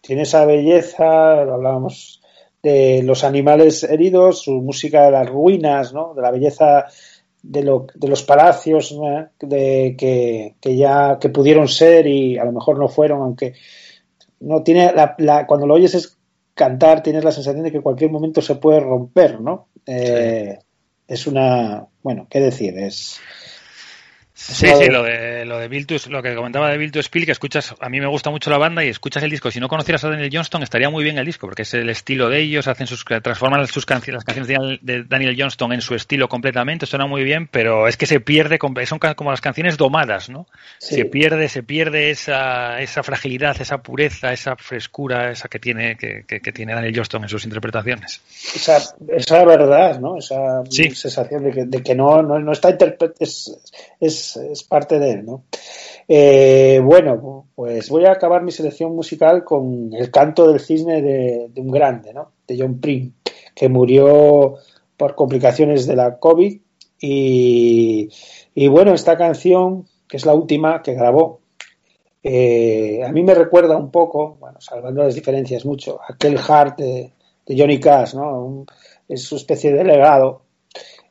[0.00, 2.20] Tiene esa belleza, lo hablábamos
[2.60, 6.12] de los animales heridos, su música de las ruinas, ¿no?
[6.14, 6.86] de la belleza
[7.40, 9.28] de, lo- de los palacios ¿no?
[9.40, 13.54] de que, que ya que pudieron ser y a lo mejor no fueron, aunque
[14.40, 16.18] no tiene la, la- cuando lo oyes es
[16.62, 19.68] cantar, tienes la sensación de que en cualquier momento se puede romper, ¿no?
[19.86, 20.58] Eh,
[21.08, 23.18] Es una, bueno, qué decir, es
[24.44, 27.24] Sí, sí, lo de, lo de Bill to- lo que comentaba de Bill to Spill,
[27.26, 29.50] que escuchas, a mí me gusta mucho la banda y escuchas el disco.
[29.50, 32.28] Si no conocieras a Daniel Johnston, estaría muy bien el disco, porque es el estilo
[32.28, 36.28] de ellos, hacen sus, transforman sus canciones, las canciones de Daniel- Johnston en su estilo
[36.28, 40.46] completamente, suena muy bien, pero es que se pierde, son como las canciones domadas, ¿no?
[40.78, 40.96] Sí.
[40.96, 46.24] Se pierde, se pierde esa, esa fragilidad, esa pureza, esa frescura, esa que tiene, que,
[46.26, 48.20] que- que tiene Daniel Johnston en sus interpretaciones.
[48.54, 48.78] esa,
[49.08, 50.18] esa verdad, ¿no?
[50.18, 50.90] Esa Sí.
[50.90, 53.56] sensación de que, de que no, no, no está interpre- es,
[54.00, 55.44] es, es parte de él, ¿no?
[56.08, 61.50] Eh, bueno, pues voy a acabar mi selección musical con el canto del cisne de,
[61.56, 62.32] un grande, ¿no?
[62.46, 63.12] De John Prim,
[63.54, 64.56] que murió
[64.96, 66.60] por complicaciones de la COVID
[67.00, 68.08] y,
[68.68, 71.40] bueno, esta canción, que es la última que grabó,
[72.22, 77.12] eh, a mí me recuerda un poco, bueno, salvando las diferencias mucho, aquel Heart de,
[77.46, 78.44] de Johnny Cash, ¿no?
[78.44, 78.66] Un-
[79.08, 80.42] es su especie de legado.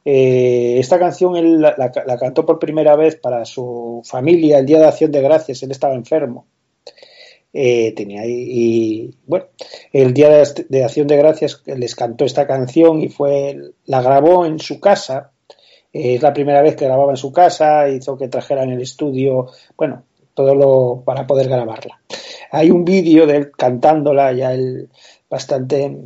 [0.03, 4.87] Eh, esta canción él la, cantó por primera vez para su familia el Día de
[4.87, 6.47] Acción de Gracias, él estaba enfermo.
[7.53, 9.45] Eh, tenía y, bueno,
[9.91, 14.59] el Día de, Acción de Gracias les cantó esta canción y fue la grabó en
[14.59, 15.31] su casa.
[15.93, 19.47] Eh, es la primera vez que grababa en su casa, hizo que trajeran el estudio,
[19.75, 21.99] bueno, todo lo para poder grabarla.
[22.51, 24.89] Hay un vídeo de él cantándola, ya él
[25.29, 25.97] bastante,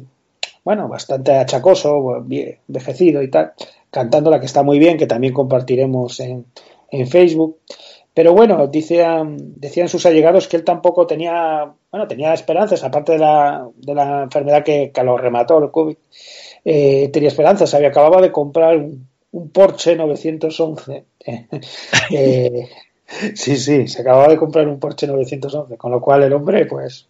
[0.63, 3.53] bueno, bastante achacoso, envejecido y tal,
[3.95, 6.47] cantándola que está muy bien, que también compartiremos en,
[6.91, 7.59] en Facebook.
[8.13, 8.69] Pero bueno, um,
[9.55, 14.23] decían sus allegados que él tampoco tenía, bueno, tenía esperanzas, aparte de la, de la
[14.23, 15.95] enfermedad que, que lo remató, el COVID,
[16.65, 21.05] eh, tenía esperanzas, había acababa de comprar un, un Porsche 911.
[22.11, 22.67] Eh,
[23.33, 27.07] sí, sí, se acababa de comprar un Porsche 911, con lo cual el hombre, pues,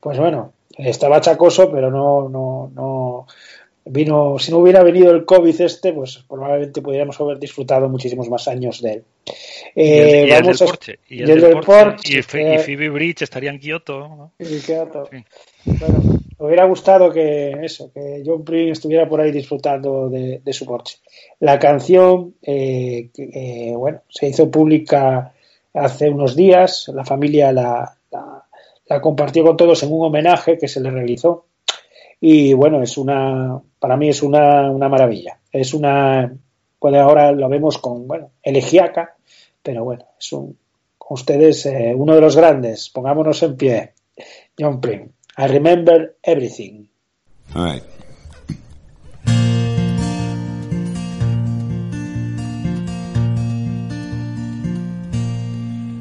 [0.00, 3.26] pues bueno, estaba chacoso, pero no, no, no
[3.86, 8.48] vino, si no hubiera venido el COVID este, pues probablemente pudiéramos haber disfrutado muchísimos más
[8.48, 9.04] años de él.
[9.74, 10.98] Y el, Eh, y el vamos del a- Porsche.
[11.08, 11.66] Y y el el del Porsche.
[11.66, 13.98] Porsche, y, y eh, Phoebe Bridge estaría en Kioto.
[14.00, 14.32] ¿no?
[14.38, 15.24] y queda Sí.
[15.66, 15.98] Bueno,
[16.38, 20.66] me hubiera gustado que eso, que John Prince estuviera por ahí disfrutando de, de su
[20.66, 20.98] Porsche.
[21.40, 25.32] La canción, eh, eh, bueno, se hizo pública
[25.72, 26.90] hace unos días.
[26.94, 28.44] La familia la, la-
[28.86, 31.46] la compartió con todos en un homenaje que se le realizó.
[32.26, 35.38] Y bueno, es una, para mí es una, una maravilla.
[35.52, 36.34] Es una,
[36.78, 39.14] pues ahora lo vemos con, bueno, elegiaca,
[39.62, 40.56] pero bueno, es un,
[41.10, 42.88] ustedes eh, uno de los grandes.
[42.88, 43.92] Pongámonos en pie.
[44.58, 45.10] John Prim.
[45.36, 46.88] I remember everything.
[47.54, 47.82] All right.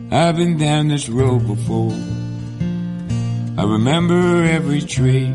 [0.09, 1.91] I've been down this road before.
[3.55, 5.31] I remember every tree,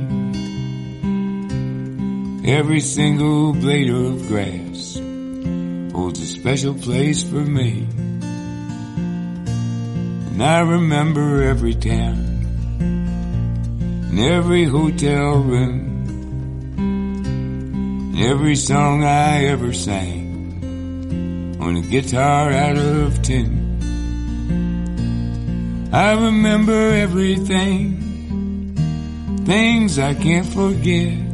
[2.49, 4.99] every single blade of grass
[5.93, 7.87] holds a special place for me.
[10.31, 12.17] And I remember every town
[14.09, 16.07] and every hotel room
[16.79, 23.59] and every song I ever sang on a guitar out of tune.
[25.93, 27.99] I remember everything,
[29.45, 31.28] things I can't forget.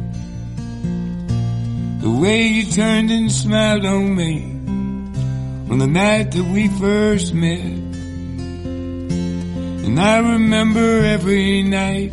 [2.05, 4.43] The way you turned and smiled on me
[5.71, 7.65] on the night that we first met.
[9.85, 12.11] And I remember every night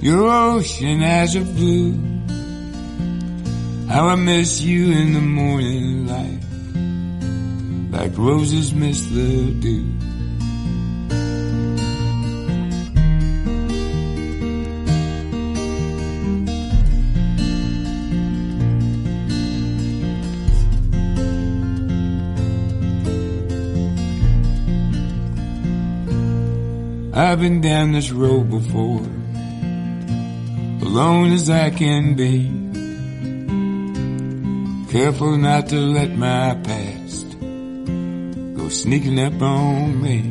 [0.00, 1.92] your ocean eyes of blue.
[3.88, 6.38] How I miss you in the morning light,
[7.90, 9.97] like roses miss the dew.
[27.30, 29.04] I've been down this road before,
[30.80, 32.48] alone as I can be.
[34.90, 40.22] Careful not to let my past go sneaking up on me.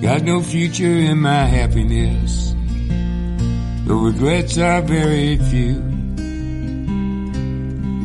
[0.00, 2.54] Got no future in my happiness,
[3.86, 5.74] the regrets are very few.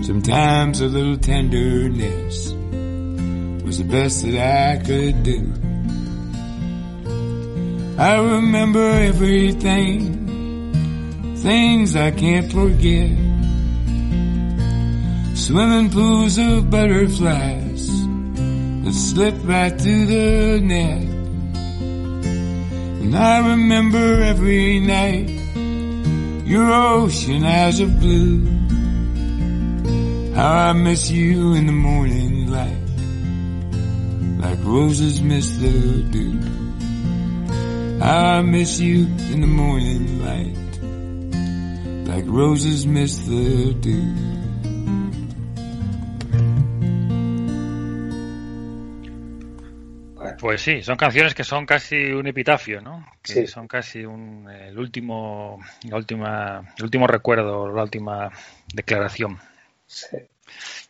[0.03, 2.51] Sometimes a little tenderness
[3.63, 5.60] was the best that I could do.
[8.01, 9.93] I remember everything,
[11.37, 13.11] things I can't forget.
[15.37, 17.87] Swimming pools of butterflies
[18.83, 21.03] that slip right through the net.
[23.03, 25.29] And I remember every night
[26.43, 28.47] your ocean eyes of blue.
[30.33, 32.81] How I miss you in the morning light,
[34.43, 36.50] like roses miss the dew.
[38.03, 40.57] I miss you in the morning light,
[42.07, 44.15] like roses miss the dew.
[50.39, 53.05] Pues sí, son canciones que son casi un epitafio, ¿no?
[53.21, 53.47] Que Sí.
[53.47, 58.31] son casi un, el último, la última, el último recuerdo, la última
[58.73, 59.37] declaración.
[59.85, 60.17] Sí.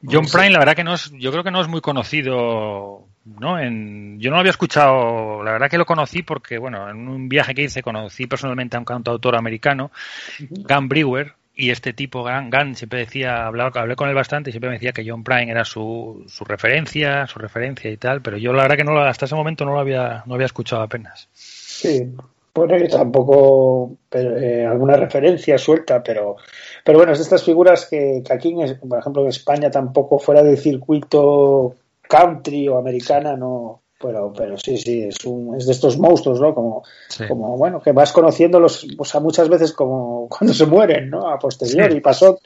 [0.03, 0.33] John Sí.
[0.37, 3.59] Prine, la verdad que no es, yo creo que no es muy conocido, ¿no?
[3.59, 7.29] En, yo no lo había escuchado, la verdad que lo conocí porque, bueno, en un
[7.29, 9.91] viaje que hice conocí personalmente a un cantautor americano,
[10.39, 14.53] Gun Brewer, y este tipo, Gun, Gun siempre decía, hablaba, hablé con él bastante y
[14.53, 18.37] siempre me decía que John Prine era su, su referencia, su referencia y tal, pero
[18.37, 21.27] yo la verdad que no hasta ese momento no lo había, no había escuchado apenas.
[21.33, 22.09] Sí,
[22.53, 26.37] bueno, yo tampoco, pero, eh, alguna referencia suelta, pero,
[26.83, 30.19] pero bueno, es de estas figuras que, que aquí, en por ejemplo, en España tampoco
[30.19, 31.75] fuera del circuito
[32.11, 36.53] country o americana, no, pero, pero sí, sí, es, un, es de estos monstruos, ¿no?
[36.53, 37.23] Como, Sí.
[37.27, 41.29] como bueno, que vas conociéndolos, o sea, muchas veces como cuando se mueren, ¿no?
[41.29, 41.93] A posteriori.
[41.93, 41.97] Sí.
[41.99, 42.39] Y pasó,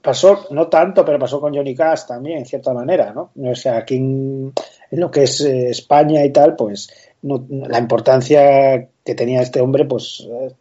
[0.00, 3.30] pasó, no tanto, pero pasó con Johnny Cash también, en cierta manera, ¿no?
[3.50, 4.52] O sea, aquí en,
[4.90, 6.88] en lo que es eh, España y tal, pues
[7.22, 10.54] no- la importancia que tenía este hombre, pues eh,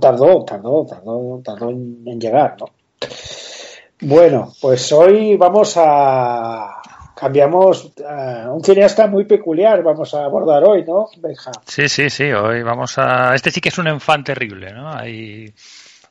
[0.00, 2.66] tardó, tardó, tardó, tardó en, en llegar, ¿no?
[4.00, 6.77] Bueno, pues hoy vamos a
[7.18, 11.50] cambiamos a un cineasta muy peculiar, vamos a abordar hoy, ¿no, Benja?
[11.66, 13.34] Sí, sí, sí, hoy vamos a...
[13.34, 14.92] Este sí que es un enfant terrible, ¿no?
[14.92, 15.52] Hay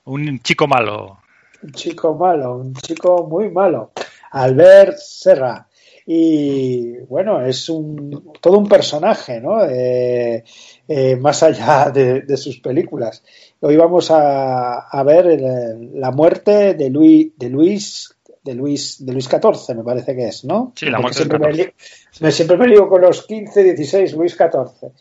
[0.05, 1.19] un chico malo.
[1.63, 3.91] Un chico malo, un chico muy malo,
[4.31, 5.67] Albert Serra.
[6.09, 9.61] Y bueno, es un todo un personaje, ¿no?
[9.65, 10.41] Eh,
[10.87, 13.23] eh, más allá de, de sus películas.
[13.59, 18.15] Hoy vamos a, a ver el- la muerte de Luis, de Luis,
[18.47, 20.71] de Luis, de Luis XIV, me parece que es, ¿no?
[20.75, 21.63] Sí, la muerte siempre me, 14.
[21.63, 21.73] lío-
[22.21, 24.91] me- siempre me lío con los 15, 16, Luis XIV.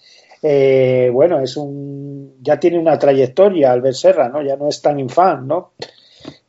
[0.43, 4.43] Eh, bueno, es un, ya tiene una trayectoria Albert Serra, ¿no?
[4.43, 5.73] Ya no es tan infan, ¿no?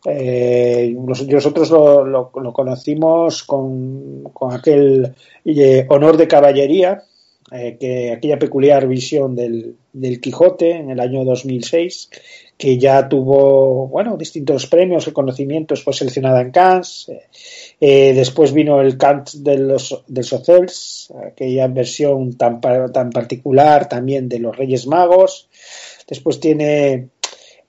[0.05, 5.13] Eh, nos- nosotros lo, lo- lo conocimos con, con aquel
[5.45, 7.03] eh, honor de caballería,
[7.51, 12.09] eh, que aquella peculiar visión del, del Quijote en el año 2006,
[12.57, 17.09] que ya tuvo bueno distintos premios, reconocimientos, fue seleccionada en Cannes.
[17.09, 17.21] eh,
[17.79, 24.27] eh, después vino el Cant de los del Socels, aquella versión tan, tan particular también
[24.27, 25.47] de los Reyes Magos.
[26.07, 27.09] Después tiene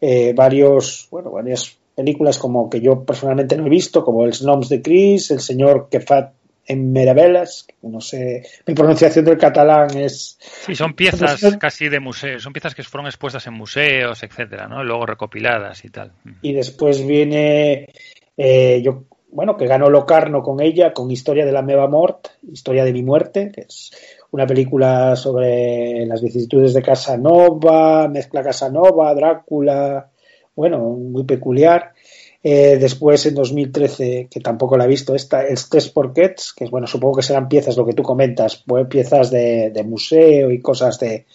[0.00, 4.68] eh, varios, bueno, varias películas como que yo personalmente no he visto, como El Snoms
[4.68, 6.32] de Chris, El Señor fa
[6.68, 10.38] en Meravelas, que no sé, mi pronunciación del catalán es...
[10.40, 14.84] Sí, son piezas casi de museo, son piezas que fueron expuestas en museos, etcétera, ¿no?
[14.84, 16.12] Luego recopiladas y tal.
[16.42, 17.88] Y después viene,
[18.36, 22.84] eh, yo, bueno, que ganó Locarno con ella, con Historia de la Meva Mort, Historia
[22.84, 23.90] de mi muerte, que es
[24.30, 30.10] una película sobre las vicisitudes de Casanova, mezcla Casanova, Drácula,
[30.54, 31.94] bueno, muy peculiar.
[32.42, 36.86] Eh, después, en 2013, que tampoco la he visto, esta, el Tres Porquets, que bueno,
[36.86, 41.26] supongo que serán piezas, lo que tú comentas, pues, piezas de, museo y cosas de,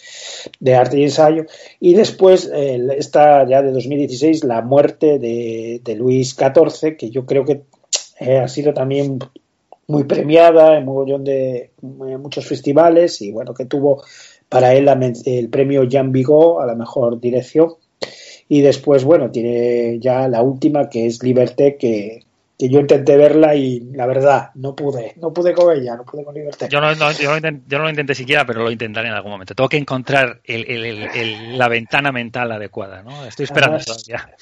[0.73, 1.45] arte y ensayo.
[1.79, 7.25] Y después, eh, esta ya de 2016, la muerte de, de Luis XIV, que yo
[7.25, 7.63] creo que
[8.19, 9.19] eh, ha sido también
[9.87, 14.03] muy premiada en mogollón de en muchos festivales y bueno, que tuvo
[14.47, 14.87] para él
[15.25, 17.73] el premio Jean Vigo a la mejor dirección.
[18.49, 22.23] Y después, bueno, tiene ya la última que es Liberté, que,
[22.59, 26.23] que yo intenté verla y la verdad, no pude, no pude con ella, no pude
[26.23, 26.67] con Liberté.
[26.69, 29.31] Yo no, no- yo no yo no lo intenté siquiera, pero lo intentaré en algún
[29.31, 29.55] momento.
[29.55, 33.25] Tengo que encontrar el- el- el- el- la ventana mental adecuada, ¿no?
[33.25, 34.35] Estoy esperando todavía.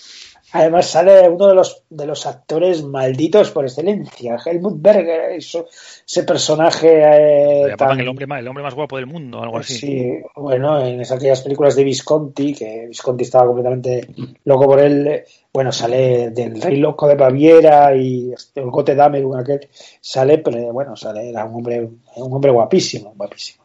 [0.53, 5.67] Además sale uno de los de los actores malditos por excelencia, Helmut Berger, eso-
[6.05, 9.73] ese personaje eh, tan- el hombre más, el hombre más guapo del mundo, algo así.
[9.77, 14.07] Sí, bueno, en esas aquellas películas de Visconti, que Visconti estaba completamente
[14.45, 18.95] loco por él, eh, bueno, sale del Rey Loco de Baviera y este, el Gote
[18.95, 19.67] Dame, aquel,
[20.01, 21.81] sale, pero bueno, sale, era un hombre,
[22.15, 23.60] un hombre guapísimo, guapísimo.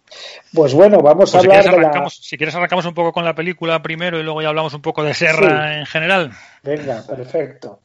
[0.52, 1.88] Pues bueno, vamos a Pues si, hablar quieres de la...
[1.88, 4.82] arrancamos, si quieres arrancamos un poco con la película primero y luego ya hablamos un
[4.82, 6.30] poco de Serra en general.
[6.62, 7.80] Venga, perfecto.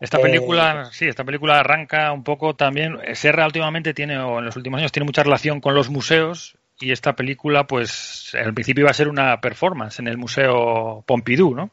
[0.00, 2.98] Esta Eh, película, sí, esta película arranca un poco también.
[3.14, 6.90] Serra últimamente tiene, o en los últimos años, tiene mucha relación con los museos y
[6.90, 11.70] esta película, pues, al principio iba a ser una performance en el Museo Pompidou, ¿no?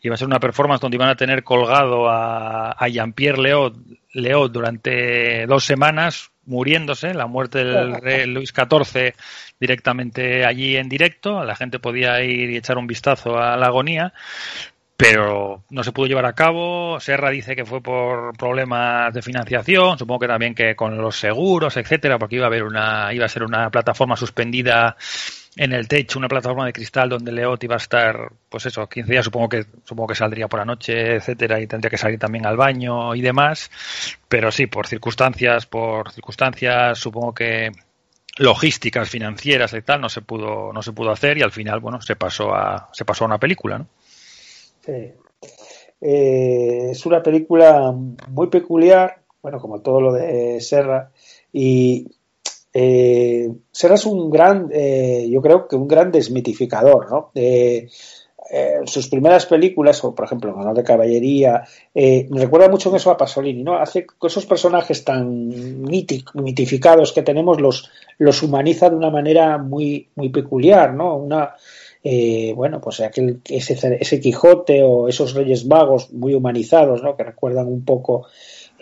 [0.00, 3.76] Iba a ser una performance donde iban a tener colgado a, a Jean-Pierre Leot,
[4.12, 9.14] Leot durante dos semanas, muriéndose, la muerte del rey Luis XIV
[9.58, 14.12] directamente allí en directo, la gente podía ir y echar un vistazo a la agonía,
[14.96, 17.00] pero no se pudo llevar a cabo.
[17.00, 21.76] Serra dice que fue por problemas de financiación, supongo que también que con los seguros,
[21.76, 24.96] etcétera, porque iba a haber una, iba a ser una plataforma suspendida
[25.56, 29.10] en el techo, una plataforma de cristal donde Leot iba a estar, pues eso, 15
[29.10, 32.44] días, supongo que, supongo que saldría por la noche, etcétera, y tendría que salir también
[32.46, 33.70] al baño y demás.
[34.28, 37.70] Pero sí, por circunstancias, por circunstancias, supongo que
[38.38, 42.00] logísticas, financieras y tal, no se pudo, no se pudo hacer y al final, bueno,
[42.00, 43.86] se pasó a, se pasó a una película, ¿no?
[44.84, 45.12] Sí.
[46.00, 51.10] Eh, es una película muy peculiar, bueno, como todo lo de Serra,
[51.52, 52.08] y
[52.74, 57.30] eh, Serra es un gran, eh, yo creo que un gran desmitificador, ¿no?
[58.50, 61.64] Eh, sus primeras películas, por ejemplo, Honor de Caballería,
[61.94, 63.76] eh, me recuerda mucho eso a Pasolini, ¿no?
[63.76, 65.48] Hace esos personajes tan
[66.34, 71.16] mitificados que tenemos, los, los humaniza de una manera muy, muy peculiar, ¿no?
[71.16, 71.54] Una,
[72.02, 77.16] eh, bueno, pues aquel, ese, ese Quijote o esos Reyes Vagos muy humanizados, ¿no?
[77.16, 78.26] Que recuerdan un poco,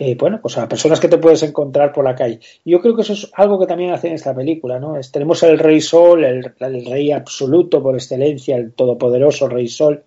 [0.05, 2.39] eh, bueno, pues a personas que te puedes encontrar por la calle.
[2.65, 4.97] Yo creo que eso es algo que también hace en esta película, ¿no?
[4.97, 10.03] Es- tenemos el Rey Sol, el, Rey absoluto por excelencia, el todopoderoso Rey Sol,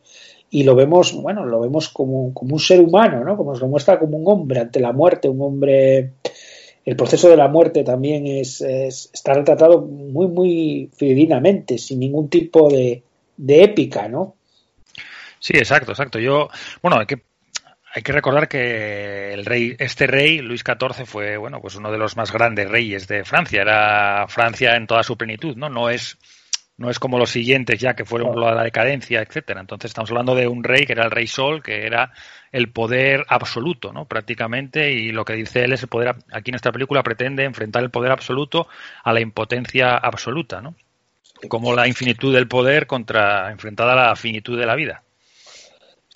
[0.51, 3.37] y lo vemos, bueno, lo vemos como, como un ser humano, ¿no?
[3.37, 6.13] Como nos lo muestra como un hombre ante la muerte, un hombre
[6.85, 12.29] el proceso de la muerte también es, es- está retratado muy, muy fidedignamente, sin ningún
[12.29, 13.03] tipo de,
[13.37, 14.35] de épica, ¿no?
[15.41, 16.19] Sí, exacto, exacto.
[16.19, 16.49] Yo,
[16.83, 17.23] bueno, hay que
[17.97, 21.97] hay que recordar que el rey, este rey, Luis XIV, fue, bueno, pues uno de
[21.97, 23.63] los más grandes reyes de Francia.
[23.63, 25.71] Era Francia en toda su plenitud, ¿no?
[25.71, 26.19] No es,
[26.77, 29.63] no es como los siguientes ya que fueron por la decadencia, etcétera.
[29.63, 32.13] Entonces estamos hablando de un rey que era el rey Sol, que era
[32.53, 34.05] el poder absoluto, ¿no?
[34.05, 37.83] Prácticamente, y lo que dice él es el poder, aquí en esta película pretende enfrentar
[37.83, 38.69] el poder absoluto
[39.05, 40.75] a la impotencia absoluta, ¿no?
[41.49, 45.03] Como la infinitud del poder contra enfrentada a la finitud de la vida.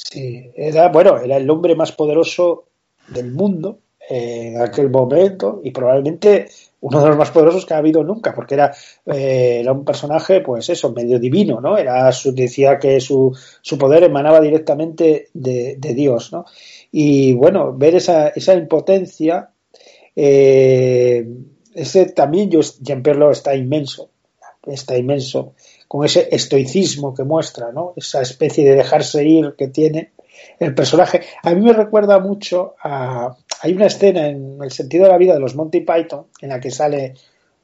[0.08, 2.64] Sí, era, bueno, era el hombre más poderoso
[3.08, 6.48] del mundo en aquel momento y probablemente
[6.80, 8.74] uno de los más poderosos que ha habido nunca, porque era,
[9.06, 11.76] eh, era un personaje, pues eso, medio divino, ¿no?
[11.76, 16.46] Era su, decía que su, su poder emanaba directamente de, de Dios, ¿no?
[16.90, 19.50] Y bueno, ver esa, esa impotencia,
[20.16, 21.28] eh,
[21.74, 24.10] ese también, yo, Jean-Pierre está inmenso,
[24.66, 25.54] está inmenso,
[25.90, 27.94] con ese estoicismo que muestra, ¿no?
[27.96, 30.12] Esa especie de dejarse ir que tiene
[30.60, 31.22] el personaje.
[31.42, 33.36] A mí me recuerda mucho a.
[33.62, 36.60] Hay una escena en El sentido de la vida de los Monty Python en la
[36.60, 37.14] que sale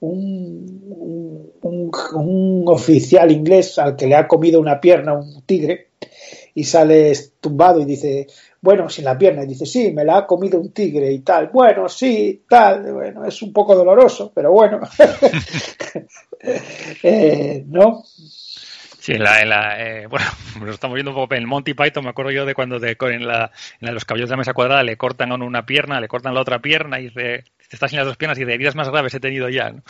[0.01, 5.91] un, un, un- oficial inglés al que le ha comido una pierna un tigre
[6.53, 8.27] y sale tumbado y dice.
[8.67, 11.51] Bueno, sin la pierna, y dice, sí, me la ha comido un tigre y tal.
[11.53, 12.93] Bueno, sí, tal.
[12.93, 14.81] Bueno, es un poco doloroso, pero bueno.
[17.03, 18.03] Eh, ¿No?
[18.05, 20.27] Sí, en la, en la, eh, bueno,
[20.61, 23.27] nos estamos viendo un poco en Monty Python, me acuerdo yo de cuando de- en,
[23.27, 23.51] la,
[23.81, 26.09] en la- los caballos de la mesa cuadrada le cortan a uno una pierna, le
[26.09, 28.89] cortan la otra pierna y dice, estás sin las dos piernas y de heridas más
[28.91, 29.71] graves he tenido ya.
[29.71, 29.83] ¿no?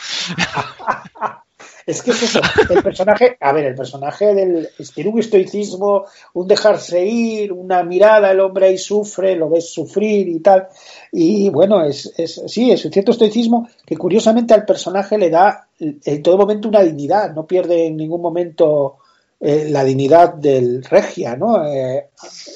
[1.87, 4.67] Es que es eso, el personaje, a ver, el personaje del
[5.05, 10.41] un estoicismo, un dejarse ir, una mirada, el hombre ahí sufre, lo ves sufrir y
[10.41, 10.67] tal.
[11.13, 15.69] Y bueno, es, es sí, es un cierto estoicismo que curiosamente al personaje le da
[15.79, 18.97] en todo momento una dignidad, no pierde en ningún momento
[19.39, 21.65] eh, la dignidad del regia, ¿no?
[21.65, 22.07] Eh,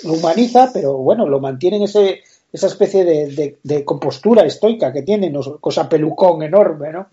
[0.03, 2.19] lo humaniza, pero bueno, lo mantiene en ese,
[2.51, 3.27] esa especie de,
[3.63, 7.07] de- compostura estoica que tiene, cosa pelucón enorme, ¿no?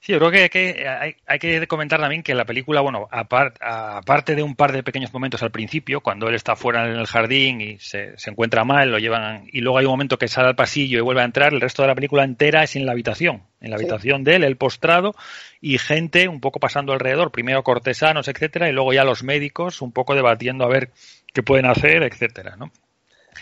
[0.00, 3.54] Sí, yo creo que, que hay, hay que comentar también que la película, bueno, apar-
[3.60, 7.06] aparte de un par de pequeños momentos al principio, cuando él está fuera en el
[7.08, 10.48] jardín y se, se encuentra mal, lo llevan, y luego hay un momento que sale
[10.48, 12.92] al pasillo y vuelve a entrar, el resto de la película entera es en la
[12.92, 13.84] habitación, en la Sí.
[13.84, 15.16] habitación de él, el postrado,
[15.60, 19.90] y gente un poco pasando alrededor, primero cortesanos, etcétera, y luego ya los médicos un
[19.90, 20.90] poco debatiendo a ver
[21.34, 22.70] qué pueden hacer, etcétera, ¿no?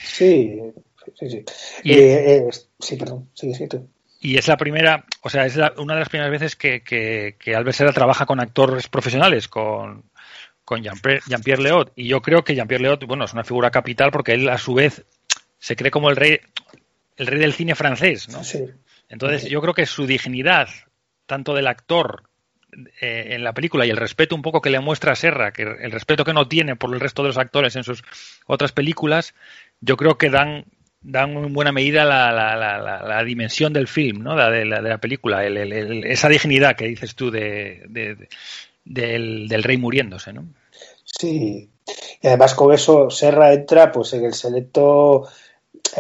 [0.03, 0.59] Sí,
[1.19, 1.45] sí, sí.
[1.85, 2.51] Y- Eh, eh,
[2.81, 3.89] sí, perdón, sigue, sigue tú.
[4.27, 7.37] Y es la primera, o sea, es la- una de las primeras veces que, que,
[7.39, 10.03] que Albert Serra trabaja con actores profesionales, con,
[10.65, 11.93] con Jean-Pierre Jean-Pierre Leot.
[11.97, 14.75] Y yo creo que Jean-Pierre Leot, bueno, es una figura capital porque él a su
[14.75, 15.05] vez
[15.59, 16.41] se cree como el rey,
[17.17, 18.43] el rey del cine francés, ¿no?
[18.43, 18.65] Sí.
[19.09, 20.69] Entonces, yo creo que su dignidad,
[21.27, 22.25] tanto del actor
[23.01, 25.63] eh, en la película y el respeto un poco que le muestra a Serra, que
[25.63, 28.03] el respeto que no tiene por el resto de los actores en sus
[28.47, 29.35] otras películas,
[29.81, 30.65] yo creo que dan
[31.09, 34.35] dan en buena medida la, la, la, la- dimensión del film, ¿no?
[34.35, 37.83] La de, la, de la película, el- el- el- esa dignidad que dices tú de,
[37.89, 38.29] de- de-
[38.85, 40.45] del, del rey muriéndose, ¿no?
[41.05, 41.69] Sí,
[42.23, 45.27] y además con eso Serra entra pues en el selecto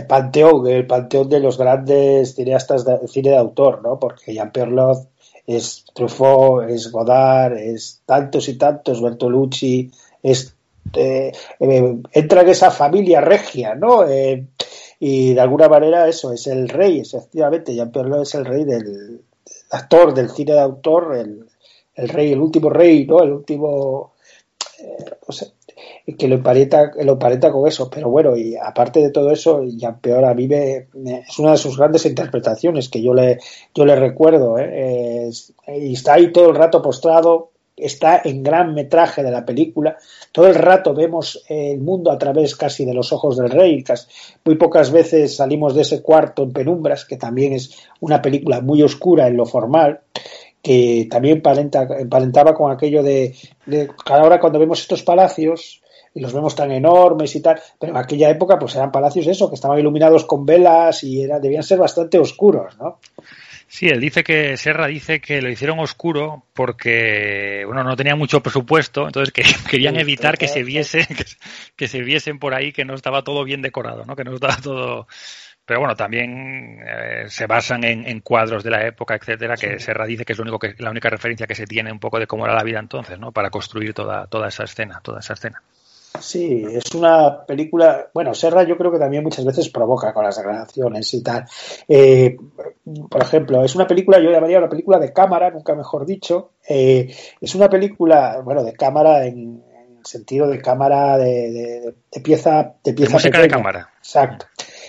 [0.08, 3.98] panteón, el panteón de los grandes cineastas de cine de autor, ¿no?
[3.98, 5.08] Porque Jean-Pierre Lot
[5.46, 9.90] es Truffaut, es Godard, es tantos y tantos, Bertolucci,
[10.22, 10.54] es
[10.94, 14.06] eh, eh, entra en esa familia regia, ¿no?
[14.08, 14.44] Eh,
[14.98, 19.22] y de alguna manera eso es el rey, efectivamente, Jean-Pierre Lot es el rey del
[19.70, 21.46] actor del cine de autor, el,
[21.94, 23.22] el rey, el último rey, ¿no?
[23.22, 24.12] El último
[25.26, 25.48] o sea,
[26.18, 29.96] que lo emparenta, lo emparenta con eso, pero bueno, y aparte de todo eso, ya
[29.96, 30.88] peor a mí me,
[31.28, 33.38] es una de sus grandes interpretaciones que yo le,
[33.74, 35.30] yo le recuerdo, ¿eh?
[35.68, 39.96] Y está ahí todo el rato postrado, está en gran metraje de la película,
[40.36, 43.82] todo el rato vemos el mundo a través casi de los ojos del rey,
[44.44, 48.82] muy pocas veces salimos de ese cuarto en penumbras, que también es una película muy
[48.82, 50.00] oscura en lo formal,
[50.60, 53.34] que también emparentaba con aquello de,
[53.64, 55.80] de ahora cuando vemos estos palacios
[56.12, 59.48] y los vemos tan enormes y tal, pero en aquella época pues eran palacios eso,
[59.48, 62.98] que estaban iluminados con velas y era, debían ser bastante oscuros, ¿no?
[63.68, 68.40] Sí, él dice que Serra dice que lo hicieron oscuro porque bueno no tenía mucho
[68.42, 71.24] presupuesto, entonces que querían evitar que se viese que,
[71.74, 74.14] que se viesen por ahí que no estaba todo bien decorado, ¿no?
[74.14, 75.06] Que no estaba todo
[75.66, 80.06] pero bueno, también eh, se basan en, en cuadros de la época, etcétera, que Serra
[80.06, 82.28] dice que es lo único que, la única referencia que se tiene un poco de
[82.28, 83.32] cómo era la vida entonces, ¿no?
[83.32, 85.60] Para construir toda, toda esa escena, toda esa escena.
[86.20, 90.36] Sí, es una película, bueno, Serra yo creo que también muchas veces provoca con las
[90.36, 91.44] declaraciones y tal.
[91.88, 92.36] Eh,
[93.08, 96.50] por ejemplo, es una película, yo llamaría una película de cámara, nunca mejor dicho.
[96.68, 101.94] Eh, es una película, bueno, de cámara en, en el sentido de cámara de, de-
[102.12, 103.90] de pieza de pieza música de cámara.
[103.98, 104.46] Exacto.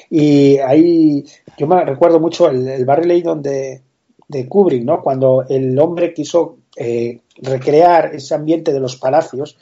[0.09, 1.25] Y ahí
[1.57, 3.82] yo me recuerdo mucho el, el Barry de,
[4.28, 5.01] de Kubrick, ¿no?
[5.01, 9.57] Cuando el hombre quiso eh, recrear ese ambiente de los palacios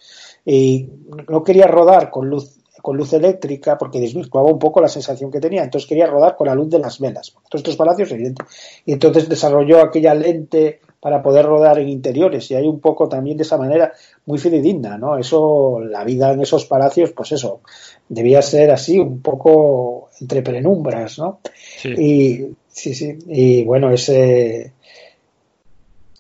[0.46, 0.89] y
[1.28, 5.39] no quería rodar con luz con luz eléctrica porque desvirtuaba un poco la sensación que
[5.39, 7.34] tenía, entonces quería rodar con la luz de las velas.
[7.50, 8.43] Todos estos palacios, evidente.
[8.86, 13.38] Y entonces desarrolló aquella lente para poder rodar en interiores y hay un poco también
[13.38, 13.91] de esa manera
[14.28, 15.18] muy fidedigna, ¿no?
[15.18, 17.62] Eso, la vida en esos palacios, pues eso,
[18.08, 21.39] debía ser así, un poco entre penumbras, ¿no?
[21.78, 21.89] Sí.
[21.89, 24.74] Y sí, sí, y bueno, ese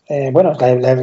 [0.07, 0.53] eh, bueno,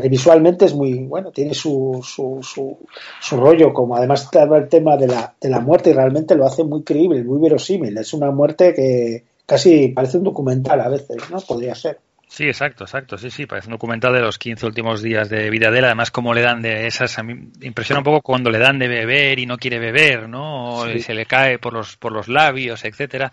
[0.08, 2.78] visualmente es muy bueno, tiene su, su, su,
[3.20, 6.46] su rollo, como además está el tema de la, de la muerte y realmente lo
[6.46, 7.96] hace muy creíble, muy verosímil.
[7.98, 11.40] Es una muerte que casi parece un documental a veces, ¿no?
[11.40, 11.98] Podría ser.
[12.32, 15.70] Sí, exacto, exacto, sí, sí, parece un documental de los 15 últimos días de vida
[15.70, 18.58] de él, además cómo le dan de esas, a mí impresiona un poco cuando le
[18.58, 20.76] dan de beber y no quiere beber, ¿no?
[20.76, 21.00] O Sí.
[21.00, 23.32] se le cae por los, por los labios, etcétera,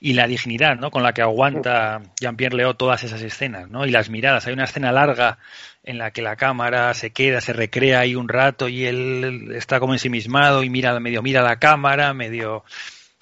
[0.00, 0.90] y la dignidad, ¿no?
[0.90, 3.84] Con la que aguanta Jean-Pierre Leo todas esas escenas, ¿no?
[3.84, 5.36] Y las miradas, hay una escena larga
[5.82, 9.78] en la que la cámara se queda, se recrea ahí un rato y él está
[9.78, 12.64] como ensimismado y mira, medio mira la cámara, medio...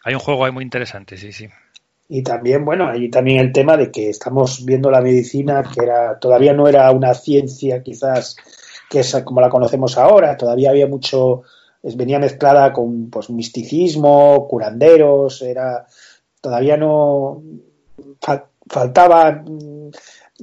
[0.05, 1.49] Hay un juego ahí muy interesante, sí, sí.
[2.09, 6.19] Y también, bueno, hay también el tema de que estamos viendo la medicina, que era
[6.19, 8.37] todavía no era una ciencia quizás
[8.89, 11.43] que es como la conocemos ahora, todavía había mucho,
[11.83, 15.87] venía mezclada con pues misticismo, curanderos, era
[16.41, 17.43] todavía no
[18.21, 19.43] fal- faltaba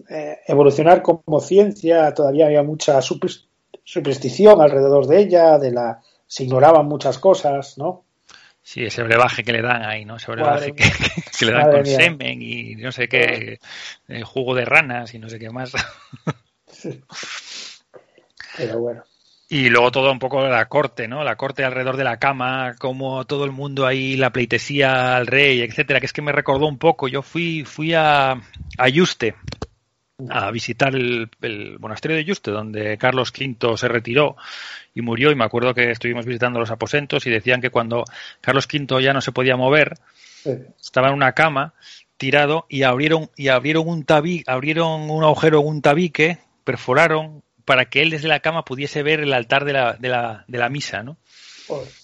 [0.09, 3.31] eh, evolucionar como ciencia, todavía había mucha super-
[3.83, 8.03] superstición alrededor de ella, de la se ignoraban muchas cosas, ¿no?
[8.63, 10.15] Sí, ese brebaje que le dan ahí, ¿no?
[10.15, 10.85] Ese brebaje que,
[11.45, 11.97] le dan Madre con mía.
[11.97, 13.59] semen y no sé qué,
[14.07, 15.73] eh, jugo de ranas y no sé qué más.
[18.57, 19.03] Pero bueno.
[19.49, 21.23] Y luego todo un poco la corte, ¿no?
[21.23, 25.61] La corte alrededor de la cama, como todo el mundo ahí, la pleitesía al rey,
[25.61, 27.07] etcétera, que es que me recordó un poco.
[27.09, 28.31] Yo fui, fui a,
[28.77, 29.35] a Yuste
[30.29, 34.35] a visitar el, el monasterio de Yuste, donde Carlos V se retiró
[34.93, 38.03] y murió, y me acuerdo que estuvimos visitando los aposentos y decían que cuando
[38.41, 39.97] Carlos V ya no se podía mover,
[40.79, 41.73] estaba en una cama
[42.17, 47.85] tirado y abrieron y abrieron un tabi, abrieron un agujero en un tabique, perforaron para
[47.85, 50.69] que él desde la cama pudiese ver el altar de la, de la, de la
[50.69, 51.17] misa, ¿no?
[51.67, 52.02] joder.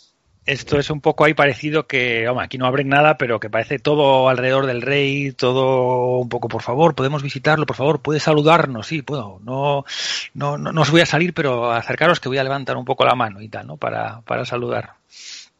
[0.49, 3.79] Esto es un poco ahí parecido que, vamos, aquí no abren nada, pero que parece
[3.79, 8.87] todo alrededor del rey, todo un poco, por favor, podemos visitarlo, por favor, puede saludarnos,
[8.87, 9.85] sí, puedo, no,
[10.33, 13.05] no, no, no os voy a salir, pero acercaros que voy a levantar un poco
[13.05, 13.77] la mano y tal, ¿no?
[13.77, 14.93] Para, para saludar.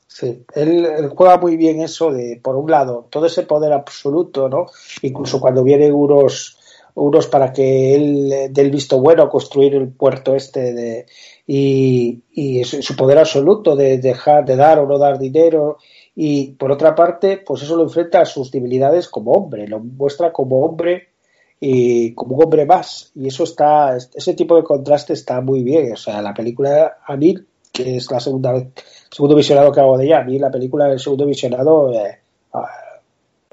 [0.07, 4.49] Sí, él, él juega muy bien eso de, por un lado, todo ese poder absoluto,
[4.49, 4.65] ¿no?
[5.01, 6.58] Incluso cuando vienen unos,
[6.99, 11.05] unos para que él eh, dé el visto bueno a construir el puerto este de,
[11.47, 15.77] y, y su poder absoluto de dejar de dar o no dar dinero.
[16.15, 20.31] Y por otra parte pues eso lo enfrenta a sus debilidades como hombre lo muestra
[20.31, 21.09] como hombre
[21.59, 23.11] y como un hombre más.
[23.15, 25.93] Y eso está ese tipo de contraste está muy bien.
[25.93, 27.35] O sea la película a mí
[27.71, 28.67] que es la segunda vez
[29.09, 32.19] segundo visionado que hago de ella a mí la película del segundo visionado eh,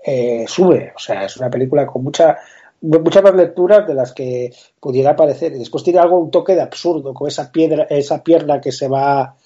[0.05, 0.92] eh, sube.
[0.94, 2.36] O sea es una película con mucha
[2.80, 5.52] muchas más lecturas de las que pudiera parecer.
[5.52, 8.88] Y después tiene algo, un toque de absurdo, con esa piedra, esa pierna que se
[8.88, 9.36] va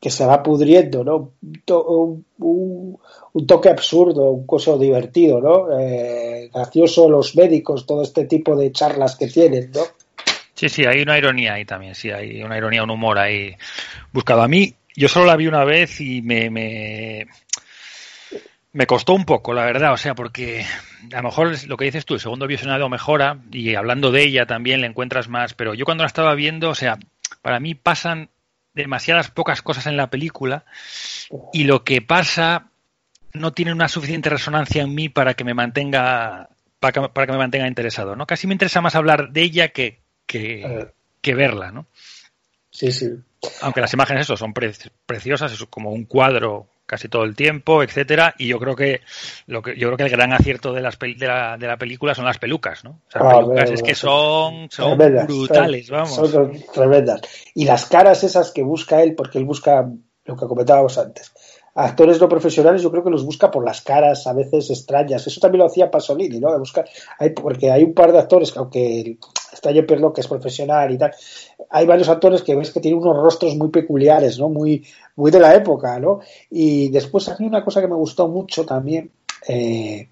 [0.00, 1.30] que se va pudriendo, ¿no?
[1.40, 2.98] Un, to- un- un-
[3.34, 5.78] un toque absurdo, un coso divertido, ¿no?
[5.78, 9.82] Eh, gracioso los médicos, todo este tipo de charlas que tienen, ¿no?
[10.54, 13.52] Sí, sí, hay una ironía ahí también, sí, hay una ironía, un humor ahí
[14.12, 14.42] buscado.
[14.42, 17.26] A mí, yo solo la vi una vez y me, me,
[18.72, 20.64] me costó un poco, la verdad, o sea, porque
[21.12, 24.46] a lo mejor lo que dices tú, el segundo visionado mejora y hablando de ella
[24.46, 26.98] también le encuentras más, pero yo cuando la estaba viendo, o sea,
[27.42, 28.30] para mí pasan
[28.74, 30.64] demasiadas pocas cosas en la película
[31.52, 32.68] y lo que pasa
[33.34, 36.48] no tiene una suficiente resonancia en mí para que me mantenga
[36.80, 38.26] para que, para que me mantenga interesado, ¿no?
[38.26, 40.86] Casi me interesa más hablar de ella que, que, Eh,
[41.20, 41.86] que verla, ¿no?
[42.70, 43.10] sí, sí.
[43.60, 44.72] Aunque las imágenes eso son pre-
[45.04, 49.00] preciosas, es como un cuadro casi todo el tiempo, etcétera, y yo creo que
[49.46, 52.14] lo que yo creo que el gran acierto de las de, la, de la película
[52.14, 53.00] son las pelucas, ¿no?
[53.08, 56.30] O sea, las Ah, pelucas es que son son Tremendas, brutales, son- vamos.
[56.30, 57.22] Son tremendas.
[57.54, 59.88] Y las caras esas que busca él, porque él busca
[60.26, 61.32] lo que comentábamos antes.
[61.74, 65.26] Actores no profesionales, yo creo que los busca por las caras a veces extrañas.
[65.26, 66.52] Eso también lo hacía Pasolini, ¿no?
[66.52, 66.84] De buscar,
[67.18, 69.18] hay, porque hay un par de actores que, aunque
[69.52, 71.12] está Jean Perlo, que es profesional y tal,
[71.70, 74.50] hay varios actores que ves que tienen unos rostros muy peculiares, ¿no?
[74.50, 74.84] Muy,
[75.16, 76.20] muy de la época, ¿no?
[76.50, 79.10] Y después a mí una cosa que me gustó mucho también,
[79.48, 80.08] eh,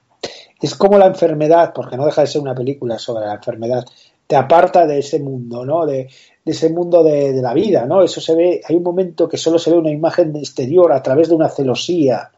[0.63, 3.85] es como la enfermedad, porque no deja de ser una película sobre la enfermedad,
[4.27, 5.85] te aparta de ese mundo, ¿no?
[5.85, 6.09] De,
[6.45, 8.03] de ese mundo de, la vida, ¿no?
[8.03, 11.29] Eso se ve, hay un momento que solo se ve una imagen exterior a través
[11.29, 12.31] de una celosía.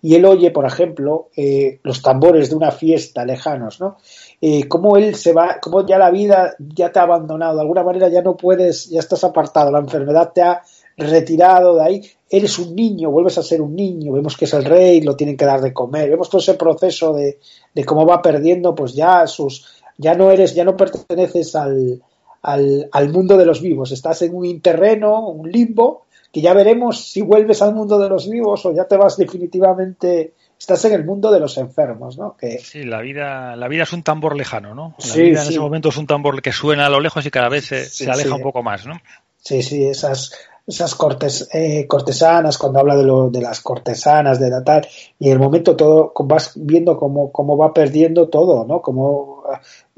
[0.00, 3.96] Y él oye, por ejemplo, eh, los tambores de una fiesta lejanos, ¿no?
[4.40, 7.82] Eh, cómo él se va, cómo ya la vida ya te ha abandonado, de alguna
[7.82, 10.62] manera ya no puedes, ya estás apartado, la enfermedad te ha
[10.96, 14.64] retirado de ahí, eres un niño, vuelves a ser un niño, vemos que es el
[14.64, 17.38] rey, lo tienen que dar de comer, vemos todo ese proceso de,
[17.74, 19.64] de cómo va perdiendo, pues ya sus,
[19.96, 22.00] ya no eres, ya no perteneces al,
[22.42, 27.10] al, al mundo de los vivos, estás en un interreno, un limbo, que ya veremos
[27.10, 31.04] si vuelves al mundo de los vivos o ya te vas definitivamente, estás en el
[31.04, 32.36] mundo de los enfermos, ¿no?
[32.36, 34.94] Que, Sí, la vida, la vida es un tambor lejano, ¿no?
[34.98, 35.52] La Sí, vida en sí.
[35.54, 38.04] ese momento es un tambor que suena a lo lejos y cada vez se, Sí,
[38.04, 38.94] se aleja un poco más, ¿no?
[39.38, 40.32] Sí, sí, esas,
[40.66, 44.86] esas cortes, eh, cortesanas, cuando habla de, lo, de las cortesanas, de la tal,
[45.18, 48.82] y en el momento todo, vas viendo cómo, cómo va perdiendo todo, ¿no?
[48.82, 49.44] Cómo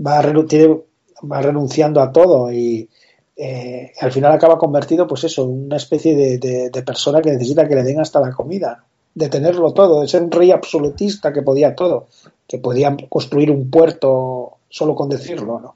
[0.07, 0.80] va, tiene-
[1.22, 2.88] va renunciando a todo y
[3.36, 7.30] eh, al final acaba convertido, pues eso, en una especie de, de- de persona que
[7.30, 11.32] necesita que le den hasta la comida, de tenerlo todo, de ser un rey absolutista
[11.32, 12.06] que podía todo,
[12.46, 15.74] que podía construir un puerto solo con decirlo, ¿no?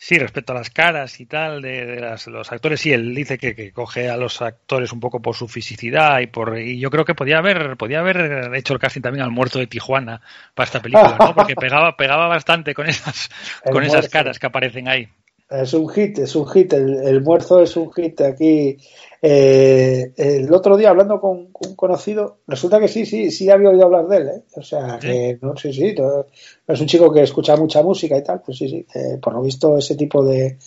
[0.00, 3.36] Sí, respecto a las caras y tal de, de las- los actores, sí, él dice
[3.36, 6.88] que, que coge a los actores un poco por su fisicidad y por y yo
[6.90, 10.20] creo que podía haber podía haber hecho el casting también al muerto de Tijuana
[10.54, 11.34] para esta película, ¿no?
[11.34, 13.28] Porque pegaba pegaba bastante con esas
[13.64, 15.08] El con esas caras que aparecen ahí.
[15.50, 18.76] Es un hit, es un hit, el, el muerto es un hit aquí.
[19.22, 23.70] Eh, el otro día hablando con, con un conocido, resulta que sí, sí, sí había
[23.70, 24.42] oído hablar de él, ¿eh?
[24.56, 25.08] O sea, ¿Sí?
[25.08, 26.26] que no, sí, sí, no-
[26.66, 29.40] es un chico que escucha mucha música y tal, pues sí, sí, eh, por lo
[29.42, 30.58] visto ese tipo de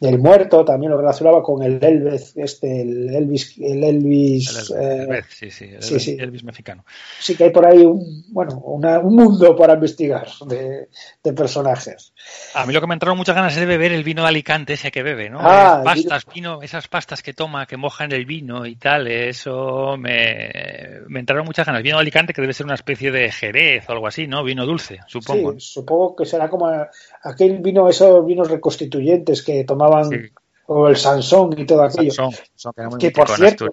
[0.00, 5.02] del muerto también lo relacionaba con el Elvis, este, el Elvis, el Elvis, El, eh,
[5.02, 6.16] Elvis, sí, sí, el sí, Elvis, sí.
[6.20, 6.84] Elvis mexicano.
[7.20, 10.88] sí que hay por ahí un, bueno, una- un mundo para investigar de,
[11.24, 12.12] de personajes.
[12.54, 14.74] A mí lo que me entraron muchas ganas es de beber el vino de Alicante
[14.74, 15.38] ese que bebe, ¿no?
[15.42, 19.96] Ah, Eh, pastas, vino, esas pastas que toma, que mojan el vino y tal, eso
[19.98, 20.50] me,
[21.08, 21.82] me entraron muchas ganas.
[21.82, 24.44] Vino de Alicante que debe ser una especie de jerez o algo así, ¿no?
[24.44, 25.52] Vino dulce, supongo.
[25.54, 26.68] Sí, supongo que será como
[27.22, 29.64] aquel vino, esos vinos reconstituyentes que
[30.04, 30.16] Sí.
[30.66, 33.66] o el Sansón y todo aquello, Sansón, Sansón, que era muy que mítico por cierto,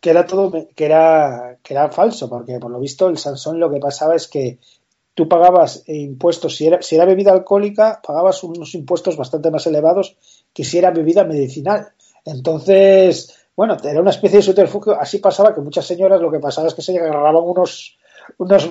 [0.00, 3.70] que era todo, que era, que era falso, porque por lo visto el Sansón lo
[3.70, 4.58] que pasaba es que
[5.14, 10.16] tú pagabas impuestos, si era, si era bebida alcohólica, pagabas unos impuestos bastante más elevados
[10.52, 11.88] que si era bebida medicinal.
[12.24, 14.94] Entonces, bueno, era una especie de subterfugio.
[15.00, 17.97] Así pasaba que muchas señoras lo que pasaba es que se agarraban unos
[18.36, 18.66] unos,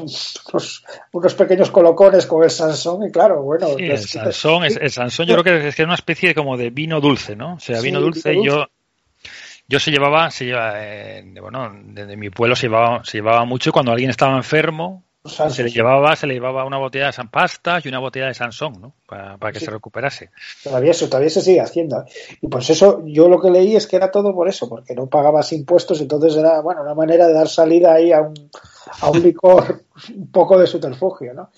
[0.53, 3.67] unos, unos pequeños colocones con el Sansón y claro, bueno.
[3.67, 6.35] Sí, el pues- Sansón, es- el Sansón yo creo que es, que es una especie
[6.35, 7.55] como de vino dulce, ¿no?
[7.55, 8.67] O sea, Sí, vino dulce, yo
[9.69, 13.73] yo se llevaba, se lleva, eh, bueno, desde mi pueblo se llevaba, se llevaba mucho
[13.73, 17.85] cuando alguien estaba enfermo Se le llevaba, se le llevaba una botella de San Pastas
[17.85, 18.93] y una botella de Sansón, ¿no?
[19.05, 19.65] Para, para que Sí.
[19.65, 20.29] se recuperase.
[20.63, 22.05] Todavía eso, todavía se sigue haciendo.
[22.41, 25.07] Y pues eso, yo lo que leí es que era todo por eso, porque no
[25.07, 28.49] pagabas impuestos, entonces era, bueno, una manera de dar salida ahí a un,
[29.01, 29.83] a un licor
[30.15, 31.49] un poco de subterfugio, ¿no?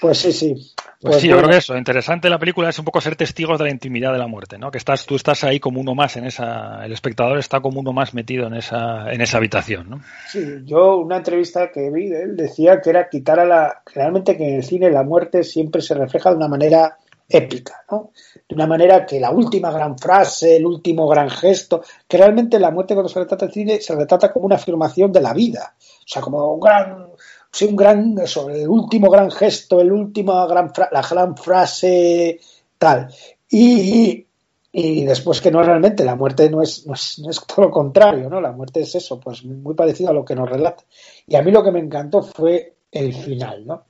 [0.00, 0.74] Pues sí, sí.
[1.00, 3.58] Pues, sí, yo creo que eso, interesante de la película es un poco ser testigos
[3.58, 4.70] de la intimidad de la muerte, ¿no?
[4.70, 7.92] Que estás, tú estás ahí como uno más en esa, el espectador está como uno
[7.92, 10.00] más metido en esa, en esa habitación, ¿no?
[10.28, 13.82] Sí, yo una entrevista que vi de él decía que era quitar a la...
[13.94, 16.98] Realmente que en el cine la muerte siempre se refleja de una manera
[17.30, 18.10] épica, ¿no?
[18.48, 22.70] De una manera que la última gran frase, el último gran gesto, que realmente la
[22.70, 26.08] muerte cuando se retrata en cine se retrata como una afirmación de la vida, o
[26.08, 27.06] sea, como un gran,
[27.50, 32.40] sí, un gran, eso, el último gran gesto, el último gran, la gran frase,
[32.78, 33.08] tal.
[33.50, 34.26] Y,
[34.72, 37.70] y después que no realmente, la muerte no es, no es, no es todo lo
[37.70, 38.40] contrario, ¿no?
[38.40, 40.84] La muerte es eso, pues muy parecido a lo que nos relata.
[41.26, 43.84] Y a mí lo que me encantó fue el final, ¿no?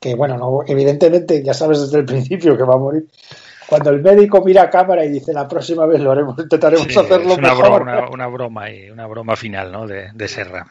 [0.00, 3.08] Que bueno, no, evidentemente ya sabes desde el principio que va a morir.
[3.66, 6.98] Cuando el médico mira a cámara y dice la próxima vez lo haremos, intentaremos Sí,
[6.98, 7.84] hacerlo es una mejor.
[7.84, 9.86] broma, una, una broma y una broma final, ¿no?
[9.86, 10.66] De, de Serra.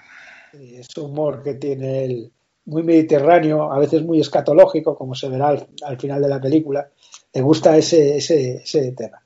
[0.52, 2.32] Y ese humor que tiene él,
[2.66, 6.90] muy mediterráneo, a veces muy escatológico, como se verá al, al final de la película.
[7.34, 9.20] Le gusta ese, ese, ese tema.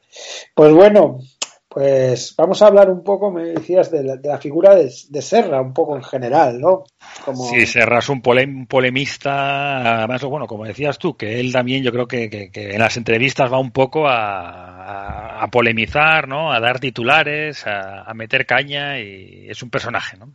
[0.56, 1.20] Pues bueno,
[1.68, 5.22] pues vamos a hablar un poco, me decías, de la, de la figura de, de
[5.22, 6.86] Serra, un poco en general, ¿no?
[7.24, 11.52] Como, Sí, Serra es un, pole- un polemista, además, bueno, como decías tú, que él
[11.52, 15.48] también yo creo que, que- que en las entrevistas va un poco a, a- a
[15.52, 16.52] polemizar, ¿no?
[16.52, 20.34] A dar titulares, a, a meter caña y es un personaje, ¿no?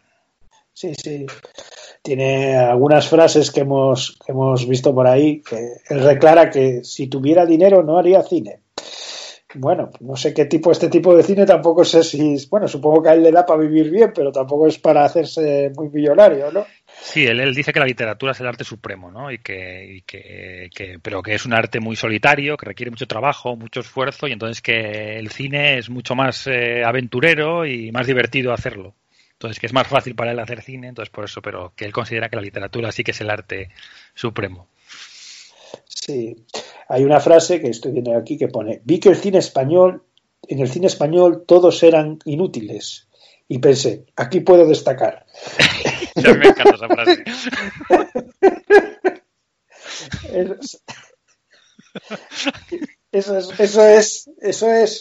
[0.74, 1.26] Sí, sí.
[2.02, 5.56] Tiene algunas frases que hemos, que hemos visto por ahí, que
[5.88, 8.58] él declara que si tuviera dinero no haría cine.
[9.54, 13.10] Bueno, no sé qué tipo, este tipo de cine tampoco sé si, bueno, supongo que
[13.10, 16.64] a él le da para vivir bien, pero tampoco es para hacerse muy millonario, ¿no?
[17.02, 19.30] Sí, él, él dice que la literatura es el arte supremo, ¿no?
[19.30, 23.06] Y que, y que, que- pero que es un arte muy solitario, que requiere mucho
[23.06, 28.06] trabajo, mucho esfuerzo, y entonces que el cine es mucho más eh, aventurero y más
[28.06, 28.94] divertido hacerlo.
[29.42, 31.92] Entonces que es más fácil para él hacer cine, entonces por eso, pero que él
[31.92, 33.70] considera que la literatura sí que es el arte
[34.14, 34.68] supremo.
[35.88, 36.46] Sí.
[36.88, 40.04] Hay una frase que estoy viendo aquí que pone, vi que el cine español,
[40.46, 43.08] en el cine español todos eran inútiles.
[43.48, 45.26] Y pensé, aquí puedo destacar.
[46.16, 47.24] A mí me encanta esa frase.
[50.32, 50.80] Es-
[53.10, 55.00] Eso es, eso es, eso es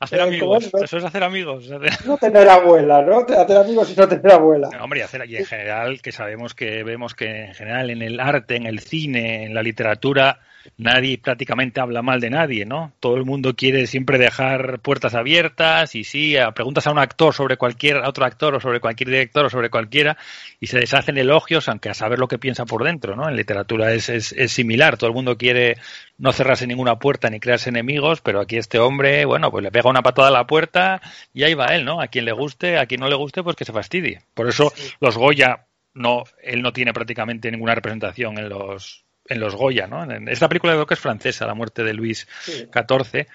[0.00, 1.68] Hacer Eh, amigos, eso es hacer amigos.
[2.06, 3.18] no tener abuela, ¿no?
[3.20, 4.68] Hacer amigos y no tener abuela.
[4.72, 8.02] No, Hombre, y hacer, y en general, que sabemos que vemos que en general en
[8.02, 10.38] el arte, en el cine, en la literatura,
[10.76, 12.92] nadie prácticamente habla mal de nadie, ¿no?
[13.00, 17.56] Todo el mundo quiere siempre dejar puertas abiertas y sí, preguntas a un actor sobre
[17.56, 20.16] cualquier, otro actor o sobre cualquier director o sobre cualquiera
[20.60, 23.28] y se deshacen elogios, aunque a saber lo que piensa por dentro, ¿no?
[23.28, 25.76] En literatura es, es, es similar, todo el mundo quiere
[26.18, 29.88] no cerrarse ninguna puerta ni crearse enemigos, pero aquí este hombre, bueno, pues le pega
[29.88, 31.00] una patada a la puerta
[31.32, 32.00] y ahí va él, ¿no?
[32.00, 34.22] A quien le guste, a quien no le guste, pues que se fastidie.
[34.34, 39.54] Por eso los Goya, no, él no tiene prácticamente ninguna representación en los en los
[39.54, 40.02] Goya, ¿no?
[40.10, 43.26] En esta película creo que es francesa, La muerte de Luis XIV,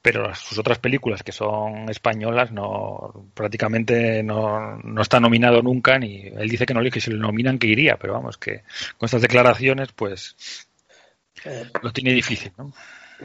[0.00, 6.22] pero sus otras películas que son españolas no prácticamente no, no está nominado nunca ni
[6.26, 8.62] él dice que no que si le nominan que iría, pero vamos que
[8.96, 10.36] con estas declaraciones pues
[11.44, 12.72] Eh, lo tiene difícil, ¿no?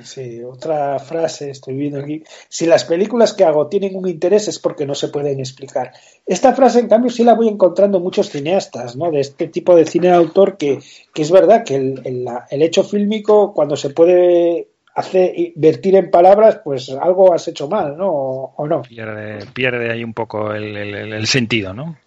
[0.01, 2.23] Sí, otra frase, estoy viendo aquí.
[2.49, 5.91] Si las películas que hago tienen un interés es porque no se pueden explicar.
[6.25, 9.11] Esta frase, en cambio, sí la voy encontrando en muchos cineastas, ¿no?
[9.11, 10.79] De este tipo de cine de autor que,
[11.13, 12.01] que es verdad que el,
[12.49, 17.67] el- hecho fílmico, cuando se puede hacer y vertir en palabras, pues algo has hecho
[17.67, 18.09] mal, ¿no?
[18.11, 18.81] O, o no.
[18.81, 21.97] Pierde, pierde ahí un poco el, el- el sentido, ¿no?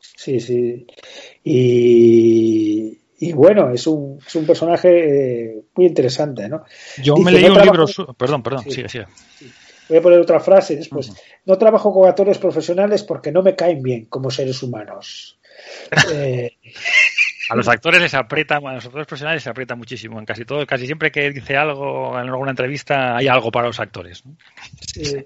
[0.00, 0.86] Sí, sí.
[1.44, 6.64] Y, y bueno, es un, es un personaje eh, muy interesante, ¿no?
[7.02, 8.70] Yo Dice, me leí "No un trabajo- libro, su- perdón, perdón, Sí.
[8.72, 9.06] sigue, sigue.
[9.88, 11.12] Voy a poner otra frase después.
[11.44, 15.38] No trabajo con actores profesionales porque no me caen bien como seres humanos.
[16.12, 16.50] Eh,
[17.48, 20.18] A los actores les aprieta, a los actores profesionales les aprieta muchísimo.
[20.18, 23.78] En casi todo, casi siempre que dice algo en alguna entrevista hay algo para los
[23.78, 24.26] actores.
[24.26, 24.34] ¿no?
[24.80, 25.16] sí.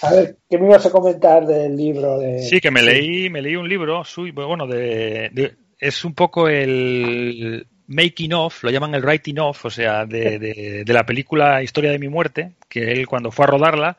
[0.00, 2.18] A ver, ¿qué me ibas a comentar del libro?
[2.18, 2.38] De...
[2.44, 6.48] Sí, que me leí, me leí un libro, suyo, bueno, de, de- es un poco
[6.48, 11.62] el making of, lo llaman el writing of, o sea, de, de- de la película
[11.62, 13.96] Historia de mi muerte, que él cuando fue a rodarla,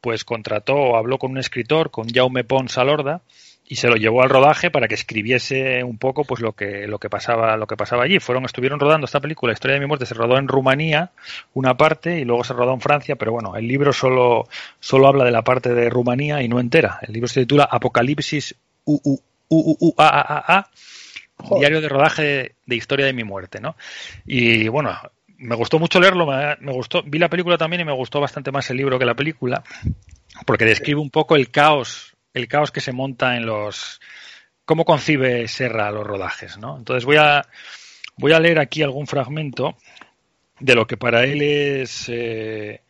[0.00, 3.22] pues contrató o habló con un escritor, con Jaume Pons Alorda,
[3.66, 6.98] y se lo llevó al rodaje para que escribiese un poco pues lo que lo
[6.98, 8.20] que pasaba lo que pasaba allí.
[8.20, 11.12] Fueron estuvieron rodando esta película Historia de mi muerte se rodó en Rumanía
[11.54, 14.46] una parte y luego se rodó en Francia pero bueno el libro solo
[14.80, 16.98] solo habla de la parte de Rumanía y no entera.
[17.00, 18.54] El libro se titula Apocalipsis
[18.84, 19.18] U U
[19.48, 20.70] U U U A A A A
[21.58, 23.76] Diario de rodaje de, Historia de mi muerte no
[24.26, 24.96] y bueno
[25.36, 28.50] me gustó mucho leerlo me, me gustó vi la película también y me gustó bastante
[28.50, 29.62] más el libro que la película
[30.46, 34.00] porque describe un poco el caos el caos que se monta en los
[34.64, 36.76] cómo concibe Serra los rodajes, ¿no?
[36.76, 37.46] Entonces voy a
[38.16, 39.76] voy a leer aquí algún fragmento
[40.60, 42.82] de lo que para él es eh,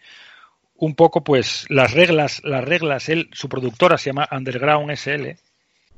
[0.77, 5.37] un poco pues las reglas las reglas él su productora se llama Underground SL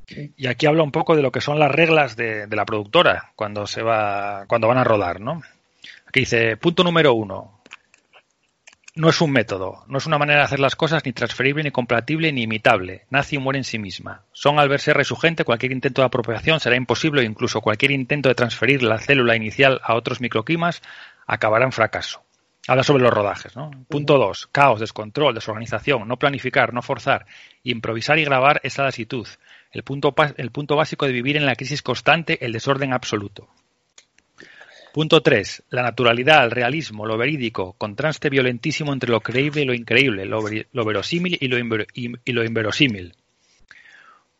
[0.09, 3.33] y aquí habla un poco de lo que son las reglas de, de la productora
[3.35, 5.43] cuando se va cuando van a rodar, ¿no?
[6.07, 7.57] Aquí dice punto número uno
[8.97, 11.71] no es un método, no es una manera de hacer las cosas ni transferible, ni
[11.71, 13.05] compatible, ni imitable.
[13.11, 14.23] Nace y muere en sí misma.
[14.33, 17.91] Son al verse y su gente, cualquier intento de apropiación será imposible e incluso cualquier
[17.91, 20.83] intento de transferir la célula inicial a otros microclimas
[21.27, 22.23] acabará en fracaso.
[22.67, 23.55] Habla sobre los rodajes.
[23.55, 23.71] ¿no?
[23.89, 24.49] Punto 2.
[24.51, 27.27] Caos, descontrol, desorganización, no planificar, no forzar.
[27.65, 29.29] Improvisar y grabar es la lasitud.
[29.77, 33.47] El punto, el punto básico de vivir en la crisis constante, el desorden absoluto.
[34.95, 35.65] Punto 3.
[35.69, 40.43] La naturalidad, el realismo, lo verídico, contraste violentísimo entre lo creíble y lo increíble, lo,
[40.87, 43.13] verosímil y lo inverosímil.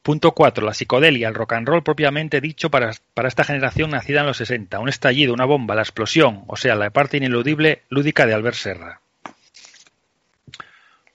[0.01, 0.65] Punto 4.
[0.65, 4.39] La psicodelia, el rock and roll propiamente dicho para, para esta generación nacida en los
[4.39, 4.79] 60.
[4.79, 9.03] Un estallido, una bomba, la explosión, o sea, la parte ineludible lúdica de Albert Serra.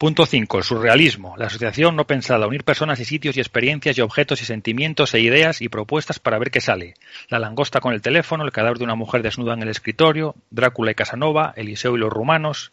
[0.01, 0.57] Punto 5.
[0.57, 4.45] El surrealismo, la asociación no pensada, unir personas y sitios y experiencias y objetos y
[4.45, 6.95] sentimientos e ideas y propuestas para ver qué sale.
[7.29, 10.89] La langosta con el teléfono, el cadáver de una mujer desnuda en el escritorio, Drácula
[10.89, 12.71] y Casanova, Eliseo y los rumanos.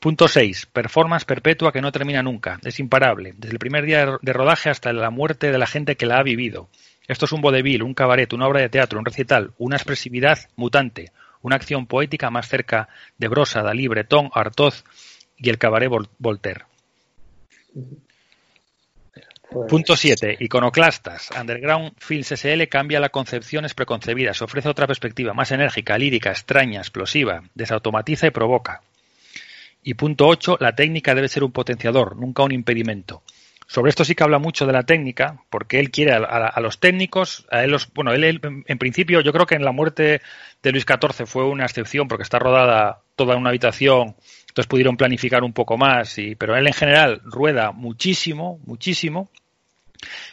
[0.00, 0.70] Punto 6.
[0.72, 2.58] Performance perpetua que no termina nunca.
[2.64, 3.34] Es imparable.
[3.36, 6.22] Desde el primer día de rodaje hasta la muerte de la gente que la ha
[6.22, 6.70] vivido.
[7.08, 11.12] Esto es un vodevil, un cabaret, una obra de teatro, un recital, una expresividad mutante,
[11.42, 12.88] una acción poética más cerca
[13.18, 14.72] de Brosa, Dalí, Bretón, Artaud
[15.38, 16.64] y el cabaret Vol- Voltaire.
[19.50, 20.36] Pues, Punto 7.
[20.40, 21.30] Iconoclastas.
[21.38, 27.42] Underground Films SL cambia las concepciones preconcebidas, ofrece otra perspectiva más enérgica, lírica, extraña, explosiva,
[27.54, 28.82] desautomatiza y provoca.
[29.82, 30.58] Y punto 8.
[30.60, 33.22] La técnica debe ser un potenciador, nunca un impedimento.
[33.66, 36.60] Sobre esto sí que habla mucho de la técnica, porque él quiere a, a- a
[36.60, 39.64] los técnicos, a él los, bueno, él, él, en- en principio yo creo que en
[39.64, 40.20] la muerte
[40.62, 44.14] de Luis XIV fue una excepción porque está rodada toda en una habitación,
[44.58, 49.30] entonces pudieron planificar un poco más, y, pero él en general rueda muchísimo, muchísimo,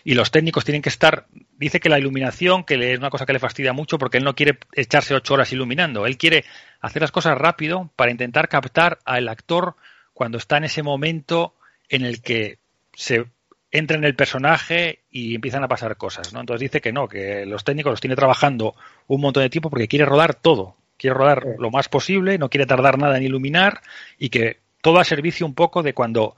[0.04, 1.28] y los técnicos tienen que estar,
[1.60, 4.34] dice que la iluminación, que es una cosa que le fastidia mucho porque él no
[4.34, 6.44] quiere echarse ocho horas iluminando, él quiere
[6.82, 9.76] hacer las cosas rápido para intentar captar al actor
[10.16, 11.54] cuando está en ese momento
[11.88, 12.58] en el que
[12.96, 13.28] se
[13.70, 16.40] entra en el personaje y empiezan a pasar cosas, ¿no?
[16.40, 18.74] Entonces dice que no, que los técnicos los tiene trabajando
[19.06, 21.50] un montón de tiempo porque quiere rodar todo, quiere rodar Sí.
[21.60, 23.82] lo más posible, no quiere tardar nada en iluminar
[24.18, 26.36] y que todo a servicio un poco de cuando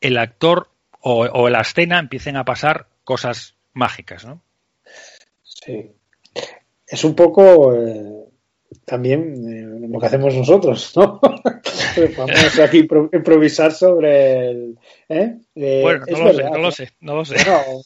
[0.00, 0.68] el actor
[1.00, 4.40] o, o la escena empiecen a pasar cosas mágicas, ¿no?
[5.42, 5.90] Sí.
[6.86, 8.28] Es un poco eh,
[8.84, 11.20] también eh, lo que hacemos nosotros, ¿no?
[12.16, 14.78] Vamos aquí improvisar sobre el.
[15.08, 15.36] ¿eh?
[15.54, 17.34] Eh, bueno, no lo sé, no lo sé, no lo sé.
[17.44, 17.82] Bueno,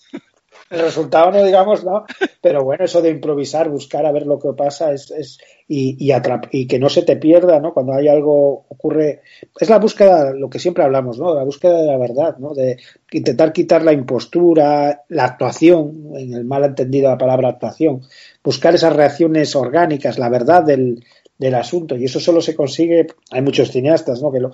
[0.73, 2.05] el resultado no digamos, ¿no?
[2.41, 6.13] Pero bueno, eso de improvisar, buscar a ver lo que pasa es, es y, y,
[6.51, 7.73] y que no se te pierda, ¿no?
[7.73, 9.21] Cuando hay algo ocurre,
[9.59, 11.35] es la búsqueda, lo que siempre hablamos, ¿no?
[11.35, 12.55] La búsqueda de la verdad, ¿no?
[12.55, 12.79] De
[13.11, 18.03] intentar quitar la impostura, la actuación, en el mal entendido la palabra actuación,
[18.43, 21.05] buscar esas reacciones orgánicas, la verdad del,
[21.39, 24.33] del asunto y eso solo se consigue, hay muchos cineastas, ¿no?
[24.33, 24.53] Que lo,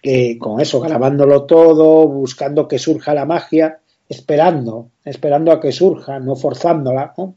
[0.00, 6.18] que con eso, grabándolo todo, buscando que surja la magia, esperando, esperando a que surja,
[6.18, 7.36] no forzándola, ¿no?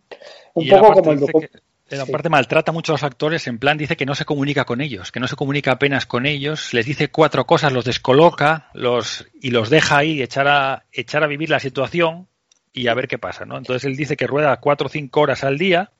[0.53, 1.59] Un Y poco como el dice docu- que-
[1.93, 1.99] Sí.
[1.99, 5.11] aparte maltrata mucho a los actores, en plan dice que no se comunica con ellos,
[5.11, 9.51] que no se comunica apenas con ellos, les dice cuatro cosas, los descoloca, los y
[9.51, 12.27] los deja ahí echar a echar a vivir la situación
[12.71, 13.57] y a ver qué pasa, ¿no?
[13.57, 15.91] Entonces él dice que rueda cuatro o cinco horas al día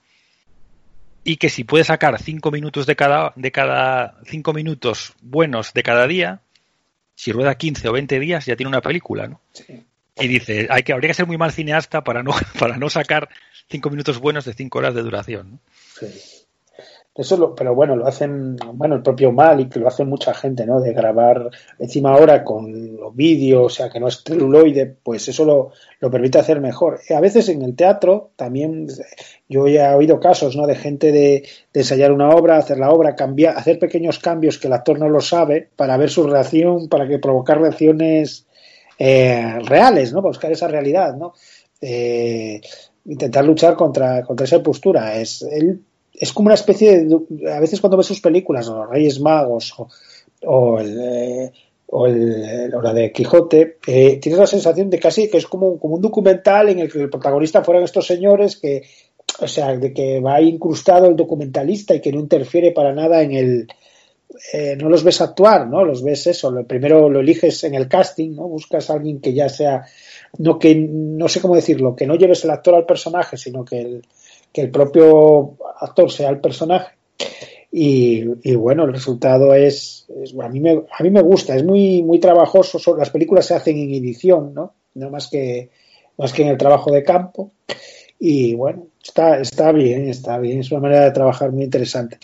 [1.26, 5.84] y que si puede sacar cinco minutos de cada de cada cinco minutos buenos de
[5.84, 6.40] cada día,
[7.16, 9.42] si rueda 15 o 20 días ya tiene una película, ¿no?
[9.52, 9.84] Sí.
[10.20, 13.30] Y dice, hay que habría que ser muy mal cineasta para no para no sacar
[13.70, 15.60] cinco minutos buenos de cinco horas de duración.
[16.00, 16.08] Sí.
[17.14, 20.80] Eso lo, pero bueno, lo hacen, bueno, el propio Malik, lo hace mucha gente, ¿no?
[20.80, 25.44] De grabar encima ahora con los vídeos, o sea, que no es celuloide, pues eso
[25.44, 27.02] lo, lo permite hacer mejor.
[27.14, 28.88] A veces en el teatro también,
[29.50, 30.66] yo ya he oído casos, ¿no?
[30.68, 34.68] De gente de, de ensayar una obra, hacer la obra, cambiar, hacer pequeños cambios que
[34.68, 38.48] el actor no lo sabe, para ver su reacción, para que provocar reacciones
[39.04, 40.22] eh, reales, ¿no?
[40.22, 41.34] Buscar esa realidad, ¿no?
[41.82, 42.62] Eh,
[43.06, 45.16] intentar luchar contra, contra esa postura.
[45.16, 45.44] Es,
[46.14, 47.52] es como una especie de.
[47.52, 49.88] A veces cuando ves sus películas, Los Reyes Magos, o,
[50.46, 51.00] o el.
[51.02, 51.52] eh,
[51.94, 56.02] o la de Quijote, eh, tienes la sensación de casi que es como, como un
[56.02, 58.84] documental en el que el protagonista fueran estos señores que,
[59.42, 63.34] o sea, de que va incrustado el documentalista y que no interfiere para nada en
[63.34, 63.68] el,
[64.54, 65.84] eh, no los ves actuar, ¿no?
[65.86, 68.48] Los ves eso, lo, primero lo eliges en el casting, ¿no?
[68.48, 69.86] Buscas a alguien que ya sea,
[70.38, 73.82] no que, no sé cómo decirlo, que no lleves el actor al personaje, sino que
[73.82, 74.02] el,
[74.52, 76.94] que el propio actor sea el personaje.
[77.74, 78.26] Y,
[78.56, 82.20] bueno, el resultado es, es- a, mí me, a mí me gusta, es muy, muy
[82.20, 84.74] trabajoso, las películas se hacen en edición, ¿no?
[84.96, 85.70] No más que,
[86.18, 87.52] más que en el trabajo de campo.
[88.20, 92.18] Y bueno, está, está bien, está bien, es una manera de trabajar muy interesante.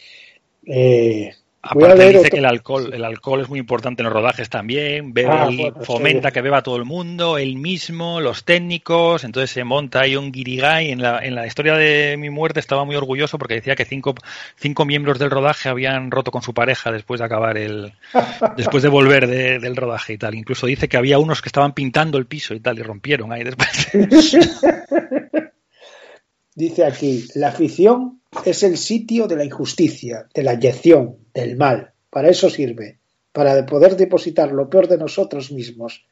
[0.66, 1.32] Eh,
[1.70, 5.14] Aparte dice otro- que el alcohol, el alcohol es muy importante en los rodajes también,
[5.14, 6.34] bebe Ah, bueno, fomenta sí.
[6.34, 10.92] que beba todo el mundo, él mismo, los técnicos, entonces se monta ahí un guirigay.
[10.92, 14.16] En la, en la historia de mi muerte estaba muy orgulloso porque decía que cinco,
[14.56, 17.94] cinco miembros del rodaje habían roto con su pareja después de acabar el,
[18.58, 20.36] después de volver de- del rodaje y tal.
[20.36, 23.44] Incluso dice que había unos que estaban pintando el piso y tal y rompieron ahí
[23.44, 23.90] después.
[26.56, 31.94] Dice aquí, la ficción es el sitio de la injusticia, de la inyección, del mal.
[32.10, 33.00] Para eso sirve,
[33.32, 36.06] para poder depositar lo peor de nosotros mismos.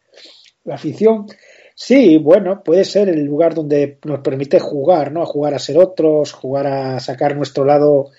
[0.63, 1.27] La ficción,
[1.75, 5.21] sí, bueno, puede ser el lugar donde nos permite jugar, ¿no?
[5.21, 8.11] A jugar a ser otros, jugar a sacar nuestro lado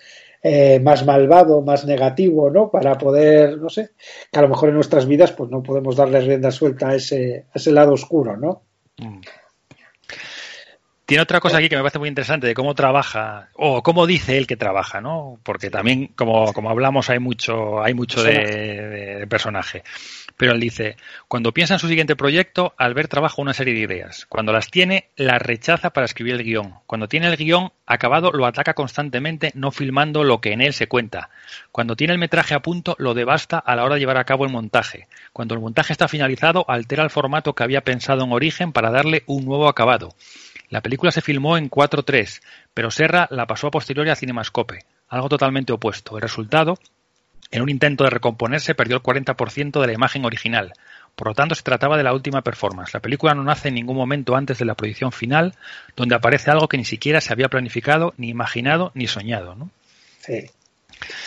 [0.43, 2.71] eh, más malvado, más negativo, ¿no?
[2.71, 3.91] Para poder, no sé,
[4.31, 7.47] que a lo mejor en nuestras vidas pues no podemos darle rienda suelta a ese,
[7.53, 8.63] a ese lado oscuro, ¿no?
[8.99, 9.21] Mm.
[11.07, 14.39] Tiene otra cosa aquí que me parece muy interesante de cómo trabaja o cómo dice
[14.39, 15.39] él que trabaja, ¿no?
[15.45, 19.85] Porque también, como, como hablamos, hay mucho, hay mucho de, de- de personaje.
[20.37, 20.97] Pero él dice,
[21.29, 24.27] cuando piensa en su siguiente proyecto, Albert trabaja una serie de ideas.
[24.29, 26.75] Cuando las tiene, las rechaza para escribir el guion.
[26.87, 30.89] Cuando tiene el guion acabado, lo ataca constantemente, no filmando lo que en él se
[30.89, 31.31] cuenta.
[31.71, 34.45] Cuando tiene el metraje a punto, lo devasta a la hora de llevar a cabo
[34.45, 35.07] el montaje.
[35.33, 39.23] Cuando el montaje está finalizado, altera el formato que había pensado en origen para darle
[39.27, 40.13] un nuevo acabado.
[40.69, 42.43] La película se filmó en 4.3,
[42.75, 46.17] pero Serra la pasó a posteriori a Cinemascope, algo totalmente opuesto.
[46.17, 46.79] El resultado,
[47.51, 50.73] en un intento de recomponerse, perdió el 40% de la imagen original.
[51.15, 52.93] Por lo tanto, se trataba de la última performance.
[52.93, 55.55] La película no nace en ningún momento antes de la proyección final,
[55.97, 59.55] donde aparece algo que ni siquiera se había planificado, ni imaginado, ni soñado.
[59.55, 59.71] ¿no?
[60.21, 60.51] Sí.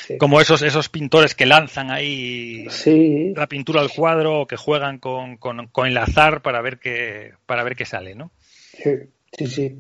[0.06, 0.18] Sí.
[0.18, 4.98] Como esos, esos pintores que lanzan ahí Sí, la pintura al cuadro, o que juegan
[4.98, 8.32] con, con, con el azar para ver qué, para ver qué sale, ¿no?
[8.84, 8.92] Sí,
[9.32, 9.78] sí, sí.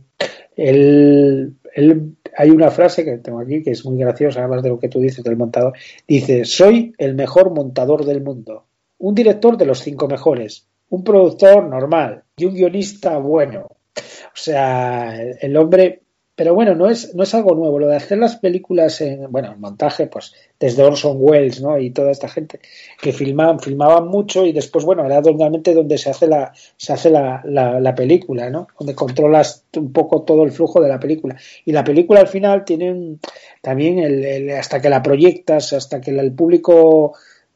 [2.37, 4.99] Hay una frase que tengo aquí que es muy graciosa, además de lo que tú
[4.99, 5.73] dices del montador.
[6.07, 8.65] Dice, soy el mejor montador del mundo,
[8.97, 13.67] un director de los cinco mejores, un productor normal y un guionista bueno.
[13.95, 16.01] O sea, el hombre...
[16.39, 17.79] Pero bueno, no es, no es algo nuevo.
[17.79, 21.77] Lo de hacer las películas en, bueno, en montaje, pues desde Orson Welles, ¿no?
[21.77, 22.61] Y toda esta gente
[23.01, 27.09] que filmaban, filmaban mucho y después, bueno, era normalmente donde se hace la, se hace
[27.09, 28.67] la, la, la película, ¿no?
[28.79, 31.35] Donde controlas un poco todo el flujo de la película.
[31.65, 33.19] Y la película al final tiene un-
[33.61, 37.13] también el, el- hasta que la proyectas, hasta que el público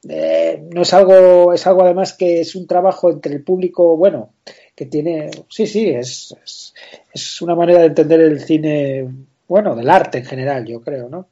[0.10, 4.34] eh, no es algo, es algo además que es un trabajo entre el público, bueno,
[4.76, 6.74] que tiene, sí, sí, es, es,
[7.14, 9.08] es una manera de entender el cine,
[9.48, 11.28] bueno, del arte en general, yo creo, ¿no?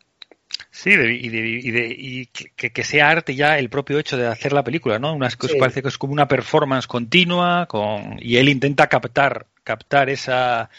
[0.69, 4.15] Sí, de- y, de- y de- y que, que sea arte ya el propio hecho
[4.17, 5.13] de hacer la película, ¿no?
[5.13, 5.55] Unas Sí.
[5.59, 10.69] parece que es como una performance continua con, y él intenta captar, captar esa,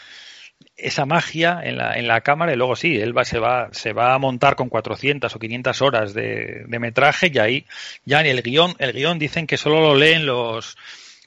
[0.76, 3.92] esa magia en la, en la cámara y luego sí, él va, se, va, se
[3.92, 7.66] va a montar con 400 o 500 horas de, de metraje y ahí
[8.04, 10.76] ya en el guion, el guion dicen que solo lo leen los,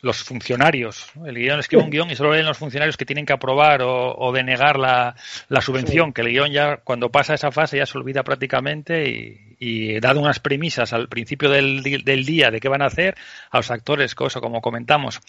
[0.05, 1.09] los funcionarios.
[1.25, 4.15] El guion escribe un guion y solo leen los funcionarios que tienen que aprobar o,
[4.15, 5.15] o denegar la,
[5.49, 9.55] la subvención, que el guion ya cuando pasa esa fase ya se olvida prácticamente y,
[9.59, 13.15] y dado unas premisas al principio del, del día de qué van a hacer,
[13.49, 15.21] a los actores, cosa como comentamos,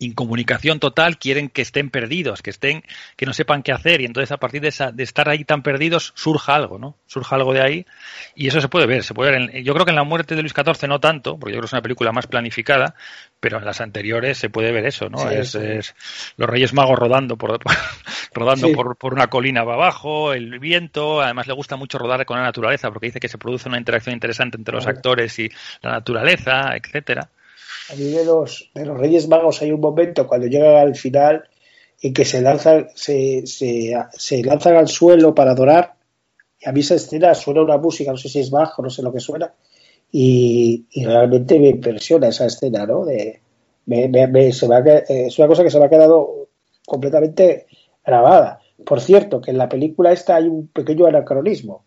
[0.00, 2.84] incomunicación total, quieren que estén perdidos, que estén,
[3.16, 5.62] que no sepan qué hacer, y entonces a partir de, esa, de estar ahí tan
[5.62, 6.96] perdidos surja algo, ¿no?
[7.06, 7.86] Surja algo de ahí,
[8.36, 9.40] y eso se puede ver, se puede ver.
[9.50, 11.62] En- yo creo que en la muerte de Luis XIV no tanto, porque yo creo
[11.62, 12.94] que es una película más planificada,
[13.40, 15.18] pero en las anteriores se puede ver eso, ¿no?
[15.18, 15.58] Sí, es, sí.
[15.60, 15.94] es
[16.36, 17.58] los Reyes Magos rodando por,
[18.34, 18.74] rodando Sí.
[18.74, 22.44] por, por una colina para abajo, el viento, además le gusta mucho rodar con la
[22.44, 25.50] naturaleza, porque dice que se produce una interacción interesante entre los actores y
[25.82, 27.28] la naturaleza, etcétera.
[27.90, 31.44] A mí de los, de los Reyes Magos hay un momento cuando llegan al final
[32.00, 35.94] en que se lanzan, se, se, se lanzan al suelo para adorar.
[36.60, 39.02] Y a mí esa escena suena una música, no sé si es bajo, no sé
[39.02, 39.52] lo que suena.
[40.10, 43.04] Y, y realmente me impresiona esa escena, ¿no?
[43.04, 43.40] De,
[43.88, 46.48] se eh, es una cosa que se me ha quedado
[46.86, 47.66] completamente
[48.04, 48.60] grabada.
[48.84, 51.84] Por cierto, que en la película esta hay un pequeño anacronismo,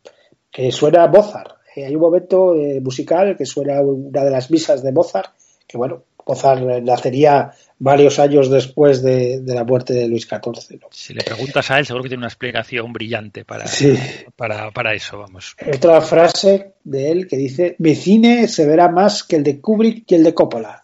[0.50, 1.58] que suena Mozart.
[1.76, 5.32] Eh, hay un momento eh, musical que suena una de las misas de Mozart,
[5.72, 10.80] que bueno, Mozart nacería varios años después de, de la muerte de Luis XIV.
[10.80, 10.88] ¿no?
[10.92, 13.98] Si le preguntas a él, seguro que tiene una explicación brillante para, Sí.
[14.36, 15.56] para, para eso, vamos.
[15.74, 20.10] Otra frase de él que dice, mi cine se verá más que el de Kubrick
[20.12, 20.84] y el de Coppola.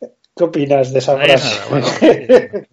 [0.00, 1.56] ¿Qué opinas de esa frase?
[1.70, 2.64] bueno, eh,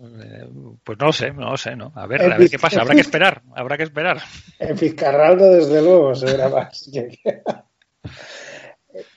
[0.84, 1.94] pues no lo sé, no lo sé, ¿no?
[1.96, 4.18] A ver, a ver qué pasa, habrá que esperar, habrá que esperar.
[4.60, 6.90] En Fitzcarraldo, desde luego, se verá más.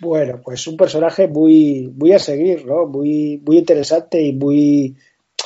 [0.01, 2.87] bueno, pues un personaje muy, muy a seguir, ¿no?
[2.87, 4.97] Muy, muy interesante y muy.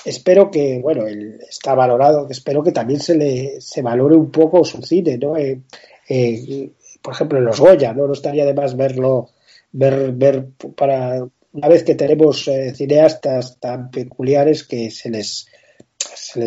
[0.04, 4.64] Espero que, bueno, él está valorado, espero que también se le se valore un poco
[4.64, 5.36] su cine, ¿no?
[5.36, 5.60] Eh,
[6.08, 6.70] eh,
[7.02, 8.06] por ejemplo, en los Goya, ¿no?
[8.06, 9.30] No estaría de más verlo,
[9.72, 10.46] ver, ver
[10.76, 15.59] para una vez que tenemos eh, cineastas tan peculiares que se les, se les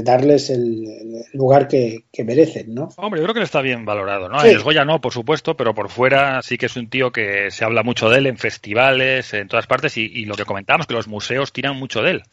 [0.03, 0.85] darles el,
[1.33, 2.89] lugar que, que merecen, ¿no?
[2.97, 4.39] Hombre, yo creo que le está bien valorado, ¿no?
[4.39, 4.49] Sí.
[4.49, 7.65] En Goya no, por supuesto, pero por fuera sí que es un tío que se
[7.65, 10.93] habla mucho de él en festivales, en todas partes, y, y lo que comentábamos, que
[10.93, 12.23] los museos tiran mucho de él.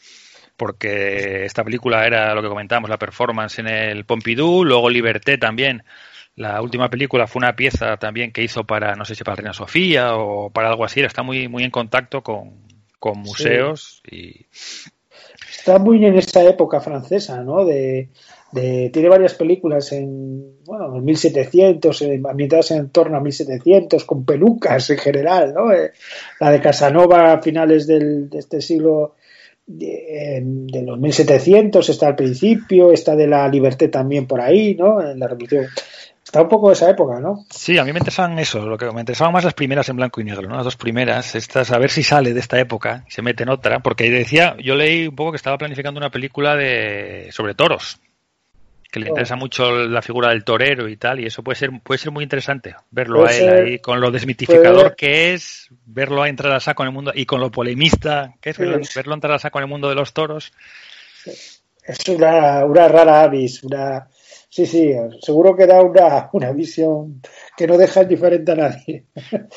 [0.56, 5.82] Porque esta película era lo que comentábamos, la performance en el Pompidou, luego Liberté también.
[6.36, 9.52] La última película fue una pieza también que hizo para, no sé si para Reina
[9.52, 14.46] Sofía o para algo así, está muy, muy en contacto con, con museos y
[15.58, 17.64] Está muy en esa época francesa, ¿no?
[17.64, 18.08] De,
[18.52, 24.24] de- tiene varias películas en, bueno, en 1700, eh, ambientadas en torno a 1700, con
[24.24, 25.72] pelucas en general, ¿no?
[25.72, 25.92] Eh,
[26.40, 29.14] la de Casanova a finales del, de este siglo
[29.66, 35.00] de, de los 1700 está al principio, está de la Liberté también por ahí, ¿no?
[35.00, 35.66] En la Revolución.
[36.24, 37.44] Está un poco de esa época, ¿no?
[37.50, 40.20] Sí, a mí me interesaban eso, lo que me interesaban más las primeras en blanco
[40.20, 40.54] y negro, ¿no?
[40.56, 43.80] Las dos primeras, estas, a ver si sale de esta época se mete en otra,
[43.80, 47.98] porque decía, yo leí un poco que estaba planificando una película de sobre toros,
[48.92, 49.08] que le Oh.
[49.08, 52.22] interesa mucho la figura del torero y tal, y eso puede ser puede ser muy
[52.22, 56.28] interesante, verlo Puede a él ser- ahí con lo desmitificador puede- que es, verlo a
[56.28, 58.62] entrar a saco en el mundo y con lo polemista que es Sí.
[58.62, 60.52] verlo, verlo entrar a saco en el mundo de los toros.
[61.82, 64.06] Es una, una rara avis, una...
[64.52, 67.22] Sí, sí, seguro que da una, una visión
[67.56, 69.04] que no deja indiferente a nadie.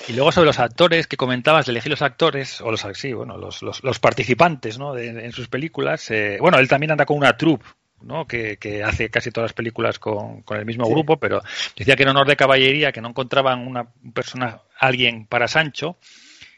[0.08, 3.36] Y luego sobre los actores que comentabas, de elegir los actores, o los, sí, bueno,
[3.38, 4.94] los, los, los participantes ¿no?
[4.94, 6.12] de, en sus películas.
[6.12, 7.66] eh, bueno, él también anda con una troupe,
[8.04, 8.28] ¿no?
[8.28, 10.92] que, que hace casi todas las películas con, con el mismo Sí.
[10.92, 11.42] grupo, pero
[11.76, 15.98] decía que en honor de caballería, que no encontraban una persona, alguien para Sancho,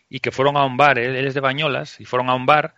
[0.09, 2.45] y que fueron a un bar, él, él es de Bañolas, y fueron a un
[2.45, 2.75] bar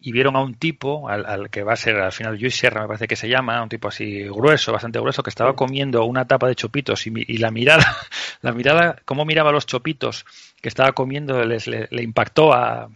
[0.00, 2.80] y vieron a un tipo, al, al que va a ser al final Luis Sierra,
[2.82, 6.26] me parece que se llama, un tipo así grueso, bastante grueso, que estaba comiendo una
[6.26, 7.84] tapa de chopitos y, y la mirada,
[8.42, 10.24] la mirada, cómo miraba los chopitos
[10.62, 12.88] que estaba comiendo, les, le, le impactó a,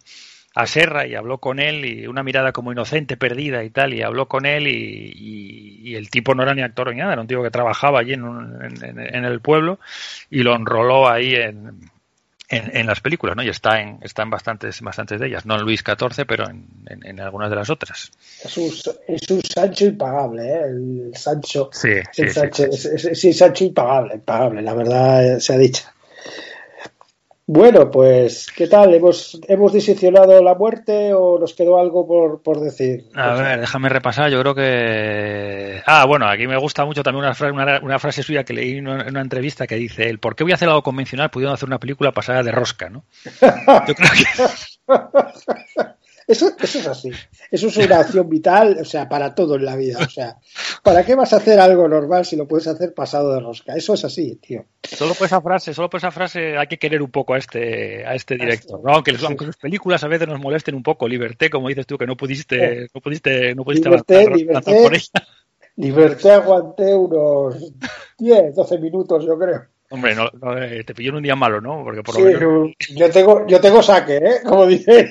[0.54, 4.02] a Serra y habló con él y una mirada como inocente, perdida y tal, y
[4.02, 7.20] habló con él y, y- y el tipo no era ni actor ni nada, era
[7.22, 9.78] un tipo que trabajaba allí en, un- en- en- en el pueblo
[10.30, 11.90] y lo enroló ahí en,
[12.48, 13.42] en, en las películas, ¿no?
[13.42, 16.66] Y está en, está en bastantes, bastantes de ellas, no en Luis XIV, pero en,
[16.86, 18.10] en- en algunas de las otras.
[18.44, 18.72] Es un,
[19.08, 20.60] es un Sancho impagable, ¿eh?
[20.64, 21.70] El Sancho.
[21.72, 22.30] Sí, el sí, sí.
[22.30, 25.84] Sancho, es- es- sí, Sancho impagable, impagable, la verdad eh, se ha dicho.
[27.46, 28.94] Bueno, pues, ¿qué tal?
[28.94, 33.04] ¿Hemos, hemos diseccionado la muerte o nos quedó algo por, por decir?
[33.14, 34.30] A ver, déjame repasar.
[34.30, 35.82] Yo creo que.
[35.84, 38.78] Ah, bueno, aquí me gusta mucho también una frase, una, una frase suya que leí
[38.78, 41.30] en una, en una entrevista que dice: el ¿Por qué voy a hacer algo convencional
[41.30, 43.04] pudiendo hacer una película pasada de rosca, no?
[43.86, 45.84] Yo creo que.
[46.26, 47.10] Eso, eso es así.
[47.50, 49.98] Eso es una acción vital, o sea, para todo en la vida.
[50.00, 50.38] O sea,
[50.82, 53.74] ¿para qué vas a hacer algo normal si lo puedes hacer pasado de rosca?
[53.74, 54.64] Eso es así, tío.
[54.82, 58.06] Solo por esa frase, solo por esa frase hay que querer un poco a este,
[58.06, 58.92] a este director, ¿no?
[58.94, 61.06] Aunque, aunque sus películas a veces nos molesten un poco.
[61.08, 64.82] Liberté, como dices tú, que no pudiste, no pudiste, no pudiste Liberté, avanzar, Liberté.
[64.82, 65.28] por ella.
[65.76, 67.72] Liberté aguanté unos
[68.18, 69.64] 10, 12 minutos, yo creo.
[69.90, 71.82] Hombre, no, no, eh, te pilló en un día malo, ¿no?
[71.84, 72.70] Porque por Sí, lo menos.
[72.96, 74.40] yo tengo, yo tengo saque, ¿eh?
[74.44, 75.10] Como dice.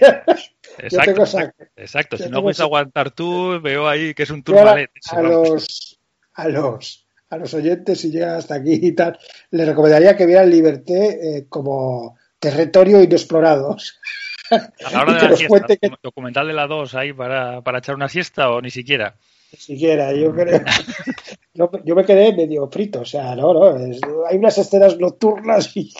[0.80, 1.72] Yo Exacto, tengo exacto, saque.
[1.82, 2.18] exacto.
[2.18, 4.90] Yo Si no puedes aguantar tú, veo ahí que es un turmalet.
[5.12, 6.00] a los,
[6.34, 9.18] a los, a los oyentes, si llegan hasta aquí y tal,
[9.52, 13.76] les recomendaría que vieran Liberté eh, como territorio inexplorado.
[14.52, 17.96] A la hora de la siesta, que- documental de la 2 ahí para, para echar
[17.96, 19.16] una siesta o ni siquiera.
[19.52, 20.62] Ni siquiera, yo creo.
[21.56, 23.78] Yo, yo me quedé medio frito, o sea, no, no.
[23.78, 25.94] es- hay unas escenas nocturnas y,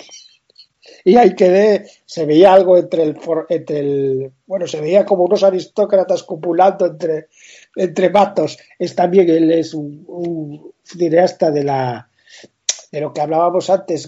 [1.04, 1.86] y ahí quedé.
[2.06, 3.18] Se veía algo entre el,
[3.50, 4.32] entre el.
[4.46, 7.28] Bueno, se veía como unos aristócratas copulando entre,
[7.76, 8.58] entre matos.
[8.80, 12.10] Es también, él es un, un cineasta de la
[12.94, 14.08] de lo que hablábamos antes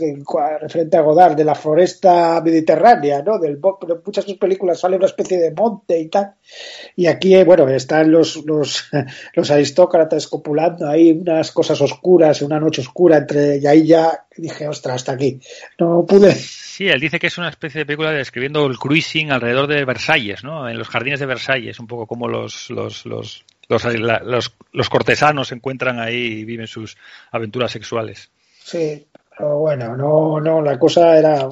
[0.62, 3.40] referente a Godard, de la floresta mediterránea, ¿no?
[3.40, 6.36] Del de muchas de sus películas sale una especie de monte y tal.
[6.96, 8.88] Y aquí, eh, bueno, están los, los,
[9.34, 14.68] los aristócratas copulando ahí unas cosas oscuras, una noche oscura entre, y ahí ya dije,
[14.68, 15.40] ostras, hasta aquí.
[15.80, 16.36] No pude.
[16.36, 20.44] Sí, él dice que es una especie de película describiendo el cruising alrededor de Versalles,
[20.44, 20.70] ¿no?
[20.70, 25.48] En los jardines de Versalles, un poco como los los los los, los, los cortesanos
[25.48, 26.98] se encuentran ahí y viven sus
[27.32, 28.30] aventuras sexuales.
[28.66, 31.48] Sí, pero bueno, no, no, la cosa era,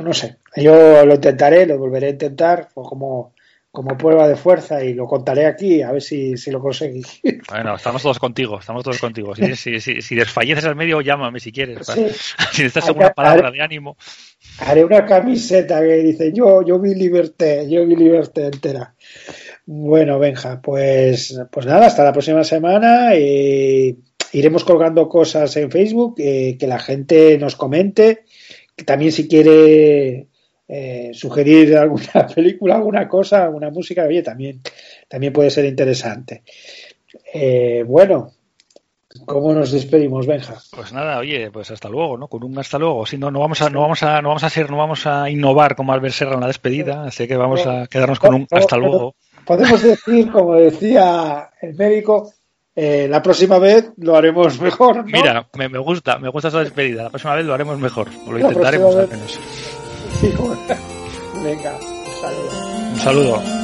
[0.00, 3.32] no sé, yo lo intentaré, lo volveré a intentar o como,
[3.72, 7.02] como prueba de fuerza y lo contaré aquí a ver si, si lo conseguí.
[7.50, 9.34] Bueno, estamos todos contigo, estamos todos contigo.
[9.34, 11.84] Si, si, si, si desfalleces al medio, llámame si quieres.
[11.86, 12.06] Sí.
[12.52, 13.96] Si necesitas alguna palabra de ánimo.
[14.60, 18.94] Haré una camiseta que dice yo, yo vi liberté, yo vi liberté entera.
[19.66, 23.10] Bueno, Benja, pues, pues nada, hasta la próxima semana.
[23.14, 23.96] eh,
[24.34, 28.24] iremos colgando cosas en Facebook, eh, que la gente nos comente,
[28.76, 30.26] que también si quiere
[30.66, 34.60] eh, sugerir alguna película, alguna cosa, alguna música, oye, también,
[35.08, 36.42] también puede ser interesante.
[37.32, 38.32] Eh, bueno,
[39.24, 40.56] ¿cómo nos despedimos, Benja?
[40.74, 42.26] Pues nada, oye, pues hasta luego, ¿no?
[42.26, 43.06] Con un hasta luego.
[43.06, 45.30] Si no, no vamos a, no vamos a, no vamos a ser, no vamos a
[45.30, 48.76] innovar como Albert Serra en la despedida, así que vamos a quedarnos con un hasta
[48.76, 49.14] luego.
[49.46, 52.32] Podemos decir, como decía el médico,
[52.76, 54.96] eh, la próxima vez lo haremos mejor.
[54.96, 55.04] ¿no?
[55.04, 57.04] Mira, me, me gusta, me gusta esa despedida.
[57.04, 59.38] La próxima vez lo haremos mejor, o lo La intentaremos al menos.
[60.20, 60.56] Sí, bueno.
[61.42, 62.92] Venga, un saludo.
[62.92, 63.63] Un saludo.